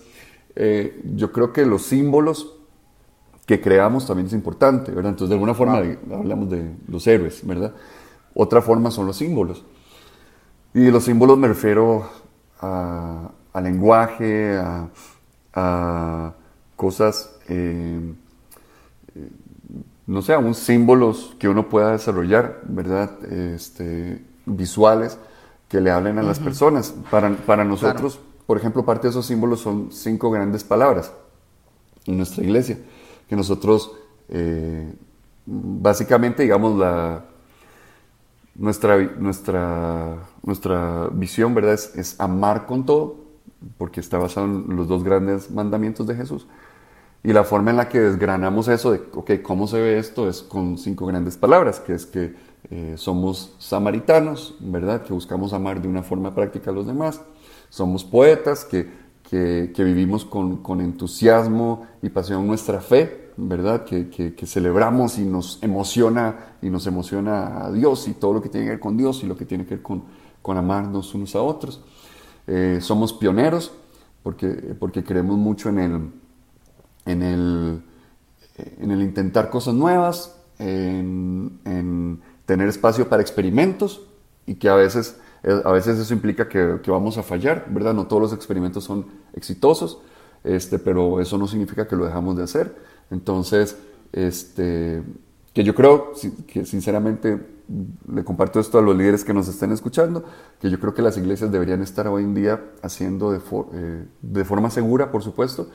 [0.55, 2.55] eh, yo creo que los símbolos
[3.45, 5.11] que creamos también es importante, ¿verdad?
[5.11, 7.73] Entonces de alguna forma hablamos de los héroes, ¿verdad?
[8.33, 9.65] Otra forma son los símbolos.
[10.73, 12.07] Y los símbolos me refiero
[12.61, 14.57] a, a lenguaje,
[15.53, 16.33] a
[16.75, 17.99] cosas, eh,
[20.05, 23.23] no sé, aún símbolos que uno pueda desarrollar, ¿verdad?
[23.25, 25.17] Este, visuales
[25.69, 26.93] que le hablen a las personas.
[27.09, 31.13] Para, para nosotros, por ejemplo, parte de esos símbolos son cinco grandes palabras
[32.05, 32.77] en nuestra iglesia,
[33.27, 33.91] que nosotros,
[34.29, 34.93] eh,
[35.45, 37.25] básicamente, digamos, la,
[38.55, 41.73] nuestra, nuestra, nuestra visión, ¿verdad?
[41.73, 43.15] Es, es, amar con todo,
[43.77, 46.47] porque está basado en los dos grandes mandamientos de Jesús.
[47.23, 50.27] Y la forma en la que desgranamos eso de, ok, ¿cómo se ve esto?
[50.27, 52.35] Es con cinco grandes palabras, que es que
[52.69, 55.03] eh, somos samaritanos, ¿verdad?
[55.03, 57.21] Que buscamos amar de una forma práctica a los demás.
[57.69, 58.89] Somos poetas que,
[59.29, 63.85] que, que vivimos con, con, entusiasmo y pasión nuestra fe, ¿verdad?
[63.85, 68.49] Que, que, celebramos y nos emociona y nos emociona a Dios y todo lo que
[68.49, 70.03] tiene que ver con Dios y lo que tiene que ver con,
[70.41, 71.81] con amarnos unos a otros.
[72.47, 73.71] Eh, somos pioneros
[74.23, 76.22] porque, porque creemos mucho en el
[77.05, 77.81] en el,
[78.79, 84.01] en el intentar cosas nuevas, en, tener espacio para experimentos
[84.45, 85.17] y que a veces,
[85.63, 87.93] a veces eso implica que, vamos a fallar, ¿verdad?
[87.93, 89.99] No todos los experimentos son exitosos,
[90.43, 92.75] este, pero eso no significa que lo dejamos de hacer.
[93.11, 93.77] Entonces,
[94.11, 95.01] este,
[95.53, 96.11] que yo creo
[96.47, 97.39] que sinceramente
[98.11, 100.25] le comparto esto a los líderes que nos estén escuchando,
[100.59, 103.39] que yo creo que las iglesias deberían estar hoy en día haciendo de,
[103.73, 105.69] eh, de forma segura, por supuesto,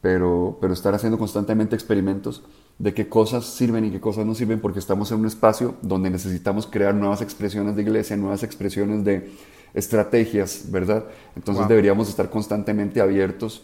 [0.00, 2.42] pero, pero estar haciendo constantemente experimentos
[2.78, 6.10] de qué cosas sirven y qué cosas no sirven, porque estamos en un espacio donde
[6.10, 9.30] necesitamos crear nuevas expresiones de iglesia, nuevas expresiones de
[9.74, 11.04] estrategias, ¿verdad?
[11.34, 13.62] Entonces deberíamos estar constantemente abiertos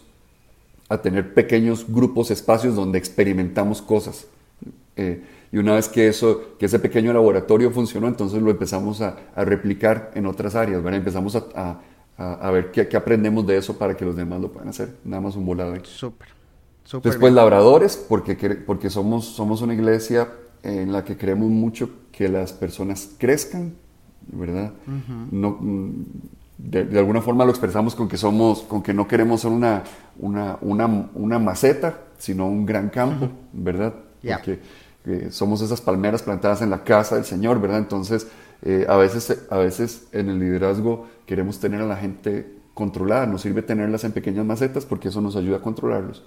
[0.89, 4.27] a tener pequeños grupos, espacios donde experimentamos cosas.
[4.97, 9.17] Eh, y una vez que, eso, que ese pequeño laboratorio funcionó, entonces lo empezamos a,
[9.35, 10.99] replicar en otras áreas, ¿verdad?
[10.99, 11.81] Empezamos a, a,
[12.17, 14.95] ver qué, qué, aprendemos de eso para que los demás lo puedan hacer.
[15.03, 15.81] Nada más un volado ahí.
[15.83, 16.29] Súper.
[17.03, 20.29] Después labradores, porque, porque somos, somos una iglesia
[20.61, 23.73] en la que creemos mucho que las personas crezcan,
[24.27, 24.71] ¿verdad?
[25.31, 26.05] no, mm,
[26.57, 29.83] de, alguna forma lo expresamos con que somos, con que no queremos ser una,
[30.19, 33.93] una, una, una maceta, sino un gran campo, ¿verdad?
[34.21, 34.59] Porque
[35.05, 37.79] eh, somos esas palmeras plantadas en la casa del Señor, ¿verdad?
[37.79, 38.27] Entonces,
[38.61, 43.41] eh, a, veces, a veces en el liderazgo queremos tener a la gente controlada, nos
[43.41, 46.23] sirve tenerlas en pequeñas macetas porque eso nos ayuda a controlarlos.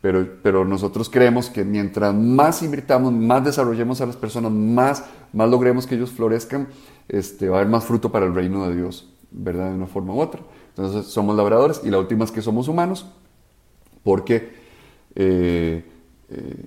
[0.00, 5.48] Pero, pero nosotros creemos que mientras más invirtamos, más desarrollemos a las personas, más, más
[5.48, 6.66] logremos que ellos florezcan,
[7.08, 9.70] este, va a haber más fruto para el reino de Dios, ¿verdad?
[9.70, 10.40] De una forma u otra.
[10.70, 13.06] Entonces somos labradores y la última es que somos humanos,
[14.02, 14.52] porque,
[15.14, 15.84] eh,
[16.30, 16.64] eh,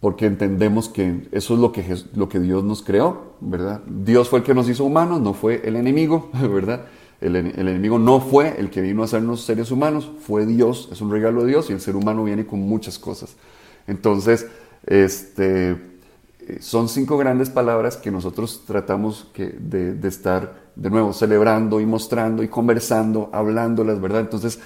[0.00, 1.84] porque entendemos que eso es lo que,
[2.14, 3.82] lo que Dios nos creó, ¿verdad?
[3.86, 6.86] Dios fue el que nos hizo humanos, no fue el enemigo, ¿verdad?
[7.20, 11.10] El, enemigo no fue el que vino a hacernos seres humanos, fue Dios, es un
[11.10, 13.36] regalo de Dios y el ser humano viene con muchas cosas.
[13.86, 14.46] Entonces,
[14.86, 15.76] este,
[16.60, 22.42] son cinco grandes palabras que nosotros tratamos que de, estar de nuevo celebrando y mostrando
[22.42, 24.20] y conversando, hablándolas, ¿verdad?
[24.20, 24.60] Entonces,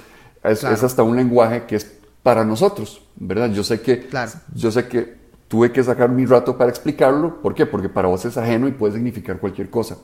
[0.44, 1.92] es, hasta un lenguaje que es
[2.22, 3.50] para nosotros, ¿verdad?
[3.50, 4.08] Yo sé que,
[4.54, 5.23] yo sé que
[5.54, 7.40] tuve que sacar mi rato para explicarlo.
[7.40, 7.64] ¿Por qué?
[7.64, 9.96] Porque para vos es ajeno y puede significar cualquier cosa.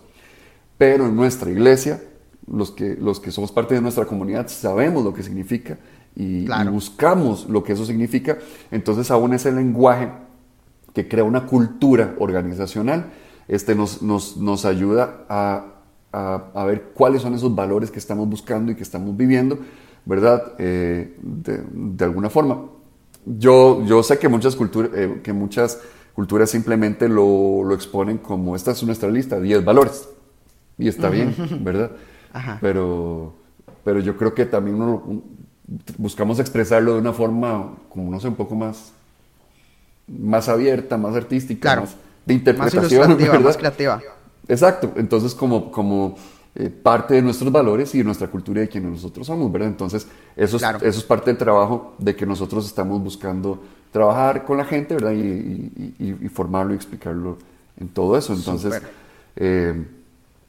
[0.78, 2.00] Pero en nuestra iglesia
[2.46, 5.76] los que, los que somos parte de nuestra comunidad sabemos lo que significa
[6.14, 8.38] y, buscamos lo que eso significa,
[8.70, 10.12] entonces aún ese lenguaje
[10.94, 13.06] que crea una cultura organizacional
[13.48, 15.64] este, nos, nos, nos ayuda a,
[16.12, 19.58] a, ver cuáles son esos valores que estamos buscando y que estamos viviendo,
[20.04, 20.52] ¿verdad?
[20.58, 22.60] Eh, de, alguna forma.
[23.26, 25.80] Yo, yo sé que muchas, culturas eh, que muchas
[26.14, 30.08] culturas simplemente lo, lo exponen como esta es nuestra lista, 10 valores.
[30.78, 31.92] Y está bien, ¿verdad?
[32.60, 33.34] Pero,
[33.82, 34.78] pero yo creo que también
[35.98, 38.92] buscamos expresarlo de una forma, como no sé, un poco más,
[40.06, 43.18] más abierta, más artística, más de interpretación.
[43.18, 44.00] Más, más creativa.
[44.46, 44.92] Exacto.
[44.96, 46.16] Entonces, como, como
[46.52, 49.68] eh, parte de nuestros valores y de nuestra cultura y de quienes nosotros somos, ¿verdad?
[49.68, 53.60] Entonces, eso es, eso es parte del trabajo de que nosotros estamos buscando
[53.92, 55.12] trabajar con la gente, ¿verdad?
[55.12, 57.38] Y, y, formarlo y explicarlo
[57.78, 58.34] en todo eso.
[58.34, 58.82] Entonces,
[59.36, 59.80] eh,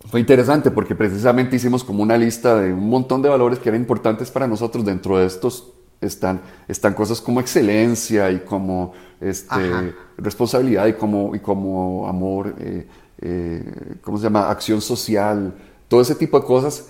[0.09, 3.81] fue interesante porque precisamente hicimos como una lista de un montón de valores que eran
[3.81, 4.83] importantes para nosotros.
[4.83, 11.39] Dentro de estos están, están cosas como excelencia y como este, responsabilidad y como, y
[11.39, 14.49] como amor, eh, ¿cómo se llama?
[14.49, 15.53] Acción social,
[15.91, 16.87] todo ese tipo de cosas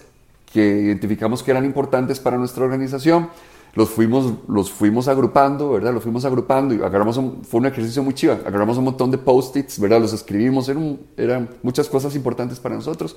[0.53, 3.29] que identificamos que eran importantes para nuestra organización
[3.73, 5.91] los fuimos, los fuimos agrupando, ¿verdad?
[5.91, 8.33] Los fuimos agrupando y agarramos fue un ejercicio muy chido.
[8.33, 9.99] Agarramos un montón de post-its, ¿verdad?
[9.99, 10.69] Los escribimos,
[11.17, 13.15] eran, muchas cosas importantes para nosotros.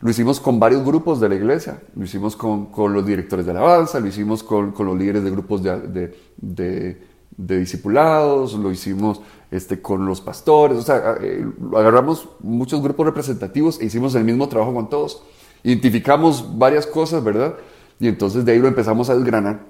[0.00, 3.52] Lo hicimos con varios grupos de la iglesia, lo hicimos con, con los directores de
[3.52, 7.02] alabanza, lo hicimos con, con los líderes de grupos de, de,
[7.36, 13.80] de, discipulados, lo hicimos este, con los pastores, o sea, eh, agarramos muchos grupos representativos
[13.80, 15.22] e hicimos el mismo trabajo con todos.
[15.62, 17.54] Identificamos varias cosas, ¿verdad?
[17.98, 19.60] Y entonces de ahí lo empezamos a desgranar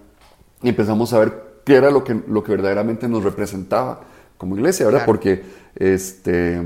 [0.63, 4.01] y empezamos a ver qué era lo que, lo que verdaderamente nos representaba
[4.39, 5.05] como iglesia, ¿verdad?
[5.05, 5.43] Porque
[5.75, 6.61] este,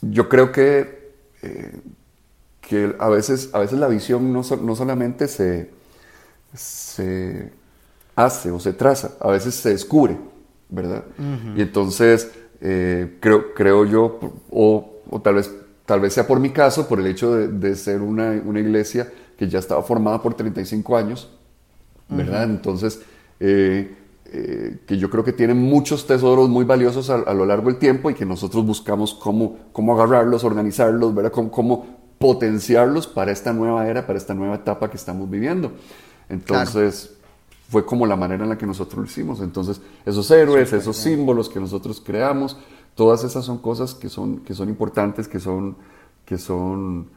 [0.00, 1.80] yo creo que, eh,
[2.60, 5.70] que a, veces, a veces la visión no, no solamente se,
[6.54, 7.52] se
[8.16, 10.16] hace o se traza, a veces se descubre,
[10.70, 11.04] ¿verdad?
[11.56, 14.18] Y entonces eh, creo, creo yo,
[14.50, 15.54] o, o, tal, vez,
[15.86, 19.10] tal vez sea por mi caso, por el hecho de, de ser una, una iglesia
[19.36, 21.30] que ya estaba formada por 35 años,
[22.08, 22.44] ¿verdad?
[22.44, 23.00] Entonces,
[23.38, 23.96] eh,
[24.26, 28.10] eh, que yo creo que tiene muchos tesoros muy valiosos a, lo largo del tiempo
[28.10, 31.32] y que nosotros buscamos cómo, cómo agarrarlos, organizarlos, ¿verdad?
[31.32, 35.72] Cómo, cómo, potenciarlos para esta nueva era, para esta nueva etapa que estamos viviendo.
[36.28, 37.16] Entonces,
[37.70, 39.40] fue como la manera en la que nosotros lo hicimos.
[39.40, 42.58] Entonces, esos héroes, esos símbolos que nosotros creamos,
[42.94, 45.76] todas esas son cosas que son, que son importantes, que son,
[46.24, 47.08] que son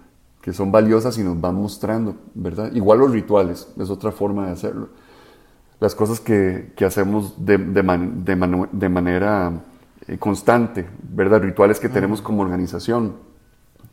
[0.44, 2.70] que son valiosas y nos van mostrando, ¿verdad?
[2.74, 4.90] Igual los rituales, es otra forma de hacerlo.
[5.80, 7.82] las cosas que, que hacemos de, de,
[8.72, 9.64] de, manera
[10.06, 11.42] eh, constante, ¿verdad?
[11.42, 13.16] Rituales que tenemos como organización.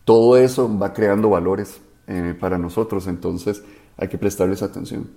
[0.04, 3.62] Todo eso va creando valores eh, para nosotros, entonces
[3.96, 5.08] hay que prestarles atención.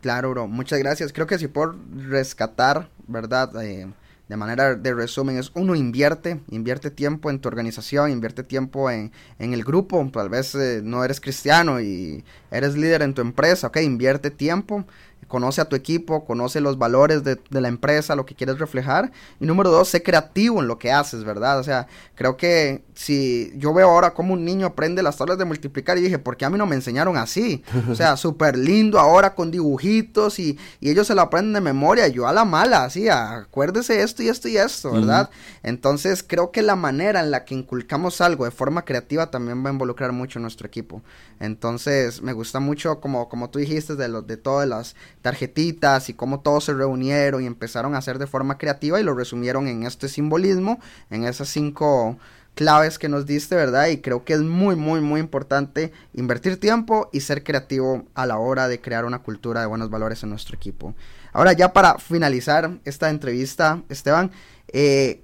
[0.00, 1.12] Claro, muchas gracias.
[1.12, 1.76] Creo que si por
[2.08, 3.50] rescatar, ¿verdad?
[3.64, 3.92] Eh,
[4.28, 9.10] de manera de resumen, es uno invierte, invierte tiempo en tu organización, invierte tiempo en,
[9.38, 13.78] en el grupo, tal vez no eres cristiano y eres líder en tu empresa, ok,
[13.78, 14.84] invierte tiempo
[15.28, 19.12] conoce a tu equipo, conoce los valores de, la empresa, lo que quieres reflejar.
[19.38, 21.58] Y número dos, sé creativo en lo que haces, ¿verdad?
[21.58, 25.44] O sea, creo que si yo veo ahora cómo un niño aprende las tablas de
[25.44, 27.62] multiplicar y dije, ¿por qué a mí no me enseñaron así?
[27.90, 32.08] O sea, súper lindo ahora con dibujitos y, ellos se lo aprenden de memoria.
[32.08, 35.28] Yo a la mala, así, acuérdese esto y esto y esto, ¿verdad?
[35.62, 39.68] Entonces creo que la manera en la que inculcamos algo de forma creativa también va
[39.68, 41.02] a involucrar mucho a nuestro equipo.
[41.40, 46.14] Entonces me gusta mucho, como, como tú dijiste, de, lo, de todas las tarjetitas y
[46.14, 49.84] cómo todos se reunieron y empezaron a hacer de forma creativa y lo resumieron en
[49.84, 52.18] este simbolismo, en esas cinco
[52.54, 53.86] claves que nos diste, ¿verdad?
[53.86, 58.38] Y creo que es muy, muy, muy importante invertir tiempo y ser creativo a la
[58.38, 60.92] hora de crear una cultura de buenos valores en nuestro equipo.
[61.32, 64.32] Ahora ya para finalizar esta entrevista, Esteban,
[64.72, 65.22] eh,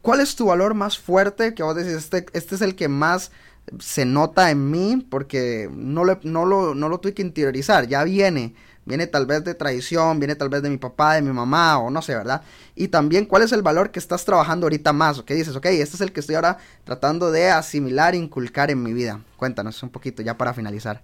[0.00, 3.32] ¿cuál es tu valor más fuerte que vos decís, este, este es el que más
[3.80, 8.54] se nota en mí porque no, no, lo, no lo tuve que interiorizar, ya viene
[8.86, 11.90] viene tal vez de tradición, viene tal vez de mi papá, de mi mamá, o
[11.90, 12.40] no sé, ¿verdad?
[12.74, 15.66] Y también cuál es el valor que estás trabajando ahorita más, o qué dices, ok,
[15.66, 19.20] este es el que estoy ahora tratando de asimilar inculcar en mi vida.
[19.36, 21.02] Cuéntanos un poquito ya para finalizar.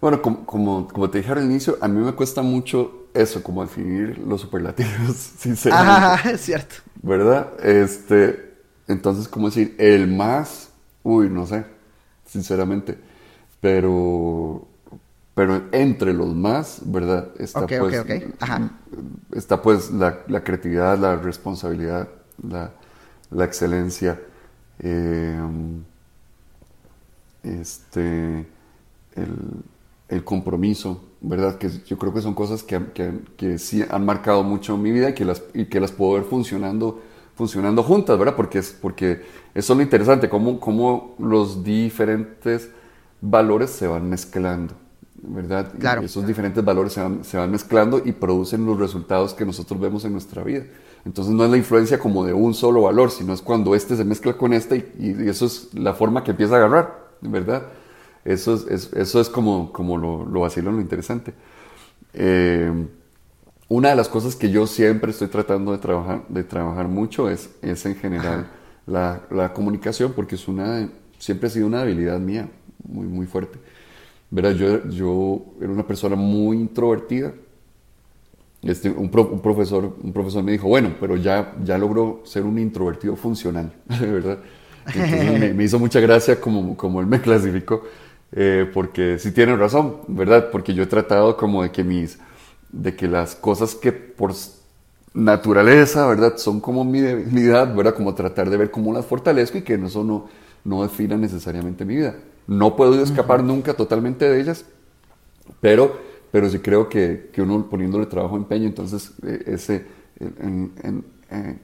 [0.00, 4.16] Bueno, como, como, te dije al inicio, a mí me cuesta mucho eso, como definir
[4.18, 5.92] los superlativos, sinceramente.
[5.92, 6.76] Ajá, es cierto.
[7.02, 7.48] ¿Verdad?
[7.64, 8.54] Este,
[8.86, 10.68] entonces, como decir, el más,
[11.02, 11.64] uy, no sé,
[12.24, 12.96] sinceramente.
[13.60, 14.68] Pero
[15.38, 17.28] pero entre los más, ¿verdad?
[17.38, 18.04] Está pues,
[19.30, 22.08] Está pues la, creatividad, la responsabilidad,
[22.42, 24.20] la, excelencia,
[24.80, 25.84] em,
[27.44, 28.48] este,
[30.08, 31.56] el, compromiso, ¿verdad?
[31.56, 35.24] Que yo creo que son cosas que, sí han marcado mucho mi vida y que
[35.24, 37.00] las, y que las puedo ver funcionando,
[37.36, 38.34] funcionando juntas, ¿verdad?
[38.34, 39.22] Porque, es, porque
[39.54, 42.70] eso es lo interesante, cómo, cómo los diferentes
[43.20, 44.87] valores se van mezclando.
[45.28, 45.72] ¿Verdad?
[45.78, 46.02] Claro.
[46.02, 50.42] esos diferentes valores se van, mezclando y producen los resultados que nosotros vemos en nuestra
[50.42, 50.64] vida.
[51.04, 54.04] Entonces no es la influencia como de un solo valor, sino es cuando este se
[54.04, 57.62] mezcla con este y, eso es la forma que empieza a agarrar, ¿verdad?
[58.24, 61.32] Eso es, eso es como, como lo, lo vacilo, lo interesante.
[62.14, 62.70] Eh,
[63.68, 67.50] una de las cosas que yo siempre estoy tratando de trabajar, de trabajar mucho es,
[67.62, 68.48] es en general
[68.86, 72.48] la, la, comunicación, porque es una, siempre ha sido una habilidad mía
[72.82, 73.58] muy, muy fuerte.
[74.30, 77.32] Yo, yo era una persona muy introvertida.
[78.62, 83.14] Este, un, profesor, un profesor me dijo, bueno, pero ya, ya logró ser un introvertido
[83.14, 84.38] funcional, ¿verdad?
[85.54, 87.84] Me, hizo mucha gracia como, como él me clasificó,
[88.32, 90.50] eh, porque sí tiene razón, ¿verdad?
[90.50, 92.18] Porque yo he tratado como de que mis,
[92.70, 94.34] de que las cosas que por
[95.14, 96.36] naturaleza, ¿verdad?
[96.36, 97.94] Son como mi debilidad, ¿verdad?
[97.94, 100.28] Como tratar de ver cómo las fortalezco y que eso no,
[100.64, 102.16] no defina necesariamente mi vida.
[102.48, 104.64] No puedo escapar nunca totalmente de ellas,
[105.60, 106.00] pero,
[106.32, 109.84] pero sí creo que, que uno poniéndole trabajo empeño, entonces eh, ese,
[110.18, 111.04] en, en,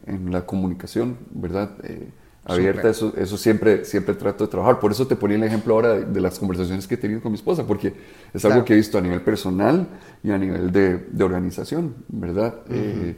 [0.07, 1.70] en, la comunicación, ¿verdad?
[1.85, 2.11] Eh,
[2.45, 4.78] abierta, eso, eso siempre, siempre trato de trabajar.
[4.78, 7.37] Por eso te ponía el ejemplo ahora de, las conversaciones que he tenido con mi
[7.37, 7.95] esposa, porque
[8.35, 9.89] es algo que he visto a nivel personal
[10.22, 12.57] y a nivel de, de organización, ¿verdad?
[12.68, 13.16] Eh,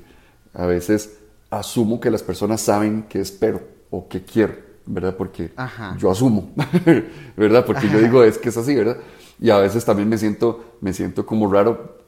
[0.54, 1.18] a veces
[1.50, 3.60] asumo que las personas saben qué espero
[3.90, 4.65] o qué quiero
[4.96, 5.16] ¿verdad?
[5.16, 5.52] Porque
[5.98, 6.50] yo asumo,
[7.36, 7.64] ¿verdad?
[7.64, 8.98] Porque yo digo, es que es así, ¿verdad?
[9.40, 11.98] Y a veces también me siento, me siento como raro,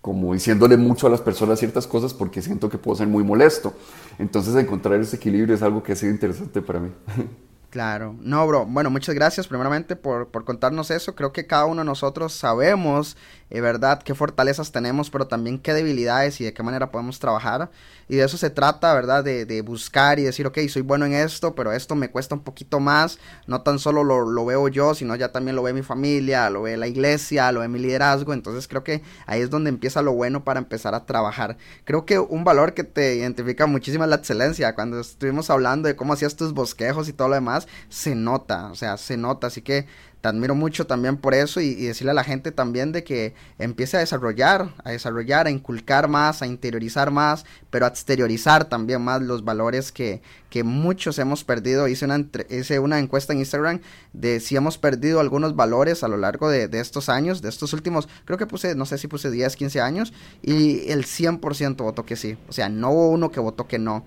[0.00, 3.74] como diciéndole mucho a las personas ciertas cosas porque siento que puedo ser muy molesto.
[4.18, 6.90] Entonces encontrar ese equilibrio es algo que ha sido interesante para mí.
[7.74, 8.66] Claro, no, bro.
[8.66, 11.16] Bueno, muchas gracias primeramente por, por contarnos eso.
[11.16, 13.16] Creo que cada uno de nosotros sabemos,
[13.50, 17.70] eh, ¿verdad?, qué fortalezas tenemos, pero también qué debilidades y de qué manera podemos trabajar.
[18.08, 19.24] Y de eso se trata, ¿verdad?
[19.24, 22.42] De, de, buscar y decir, ok, soy bueno en esto, pero esto me cuesta un
[22.42, 23.18] poquito más.
[23.46, 26.62] No tan solo lo, lo, veo yo, sino ya también lo ve mi familia, lo
[26.62, 28.32] ve la iglesia, lo ve mi liderazgo.
[28.32, 31.56] Entonces creo que ahí es donde empieza lo bueno para empezar a trabajar.
[31.84, 34.74] Creo que un valor que te identifica muchísimo es la excelencia.
[34.74, 38.74] Cuando estuvimos hablando de cómo hacías tus bosquejos y todo lo demás, se nota, o
[38.74, 39.46] sea, se nota.
[39.46, 39.86] Así que
[40.24, 43.98] te admiro mucho también por eso y, decirle a la gente también de que empiece
[43.98, 49.20] a desarrollar, a desarrollar, a inculcar más, a interiorizar más, pero a exteriorizar también más
[49.20, 51.88] los valores que, que muchos hemos perdido.
[51.88, 53.80] Hice una, hice una encuesta en Instagram
[54.14, 57.74] de si hemos perdido algunos valores a lo largo de, de estos años, de estos
[57.74, 62.06] últimos, creo que puse, no sé si puse 10, 15 años, y el 100% votó
[62.06, 62.38] que sí.
[62.48, 64.06] O sea, no hubo uno que votó que no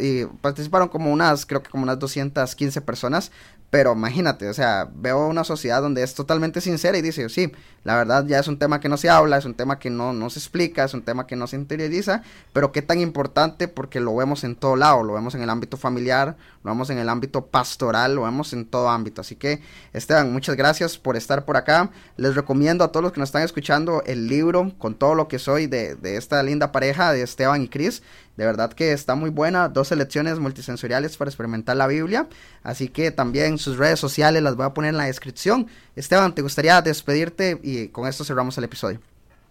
[0.00, 3.32] y participaron como unas, creo que como unas 215 personas,
[3.72, 7.50] pero imagínate, o sea, veo una sociedad donde es totalmente sincera y dice, sí,
[7.84, 10.12] la verdad ya es un tema que no se habla, es un tema que no,
[10.12, 13.98] no se explica, es un tema que no se interioriza, pero qué tan importante porque
[13.98, 17.08] lo vemos en todo lado, lo vemos en el ámbito familiar, lo vemos en el
[17.08, 19.20] ámbito pastoral, lo vemos en todo ámbito.
[19.20, 19.60] Así que,
[19.92, 21.90] Esteban, muchas gracias por estar por acá.
[22.16, 25.38] Les recomiendo a todos los que nos están escuchando el libro con todo lo que
[25.38, 28.02] soy de, de esta linda pareja de Esteban y Cris.
[28.36, 32.28] De verdad que está muy buena, dos lecciones multisensoriales para experimentar la Biblia.
[32.62, 35.66] Así que también sus redes sociales las voy a poner en la descripción.
[35.96, 37.58] Esteban, ¿te gustaría despedirte?
[37.62, 39.00] Y con esto cerramos el episodio.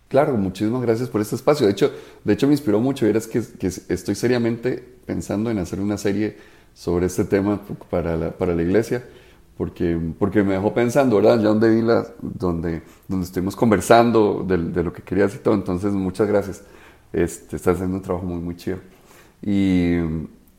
[0.07, 1.65] Claro, muchísimas gracias por este espacio.
[1.65, 1.91] De hecho,
[2.23, 3.05] de hecho me inspiró mucho.
[3.05, 6.37] Verás que, que estoy seriamente pensando en hacer una serie
[6.73, 9.03] sobre este tema para la, para la iglesia.
[9.57, 11.37] Porque, porque me dejó pensando, ¿verdad?
[11.37, 15.53] Ya donde vi la, donde, donde estuvimos conversando de, lo que querías y todo.
[15.53, 16.63] Entonces, muchas gracias.
[17.13, 18.77] Este, estás haciendo un trabajo muy, muy chido.
[19.41, 19.97] Y,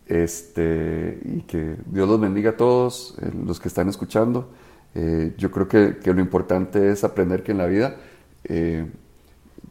[0.06, 4.50] este, y que Dios los bendiga a todos, eh, los que están escuchando.
[4.94, 7.96] Eh, yo creo que, que, lo importante es aprender que en la vida
[8.44, 8.86] eh,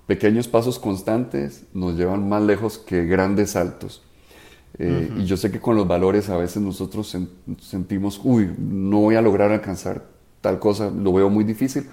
[0.07, 4.03] pequeños pasos constantes nos llevan más lejos que grandes saltos.
[4.79, 7.15] Y yo sé que con los valores a veces nosotros
[7.59, 10.05] sentimos, uy, no voy a lograr alcanzar
[10.39, 11.87] tal cosa, lo veo muy difícil,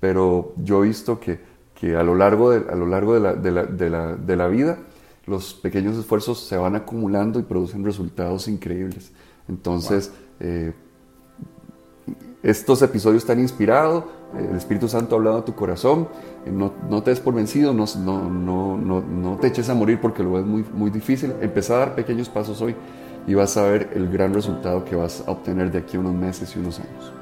[0.00, 1.52] pero yo he visto que
[1.82, 4.36] que a lo largo de, a lo largo de la, de, la, de, la, de
[4.36, 4.78] la vida
[5.26, 9.10] los pequeños esfuerzos se van acumulando y producen resultados increíbles.
[9.48, 10.72] Entonces, eh,
[12.44, 14.04] estos episodios están inspirados,
[14.38, 16.08] el Espíritu Santo ha hablado a tu corazón,
[16.46, 18.28] eh, no, no, te des por vencido, no, no,
[18.76, 21.34] no, no, te eches a morir porque lo ves muy, muy difícil.
[21.40, 22.74] Empezá a dar pequeños pasos hoy
[23.26, 26.14] y vas a ver el gran resultado que vas a obtener de aquí a unos
[26.14, 27.12] meses y unos años.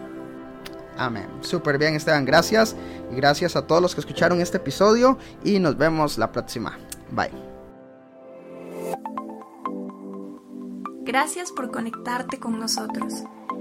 [0.96, 1.26] Amén.
[1.40, 2.24] Súper bien, Esteban.
[2.26, 2.76] Gracias.
[3.11, 5.16] Y gracias a todos los que escucharon este episodio.
[5.42, 6.78] Y nos vemos la próxima.
[7.11, 7.30] Bye.
[11.02, 13.24] Gracias por conectarte con nosotros.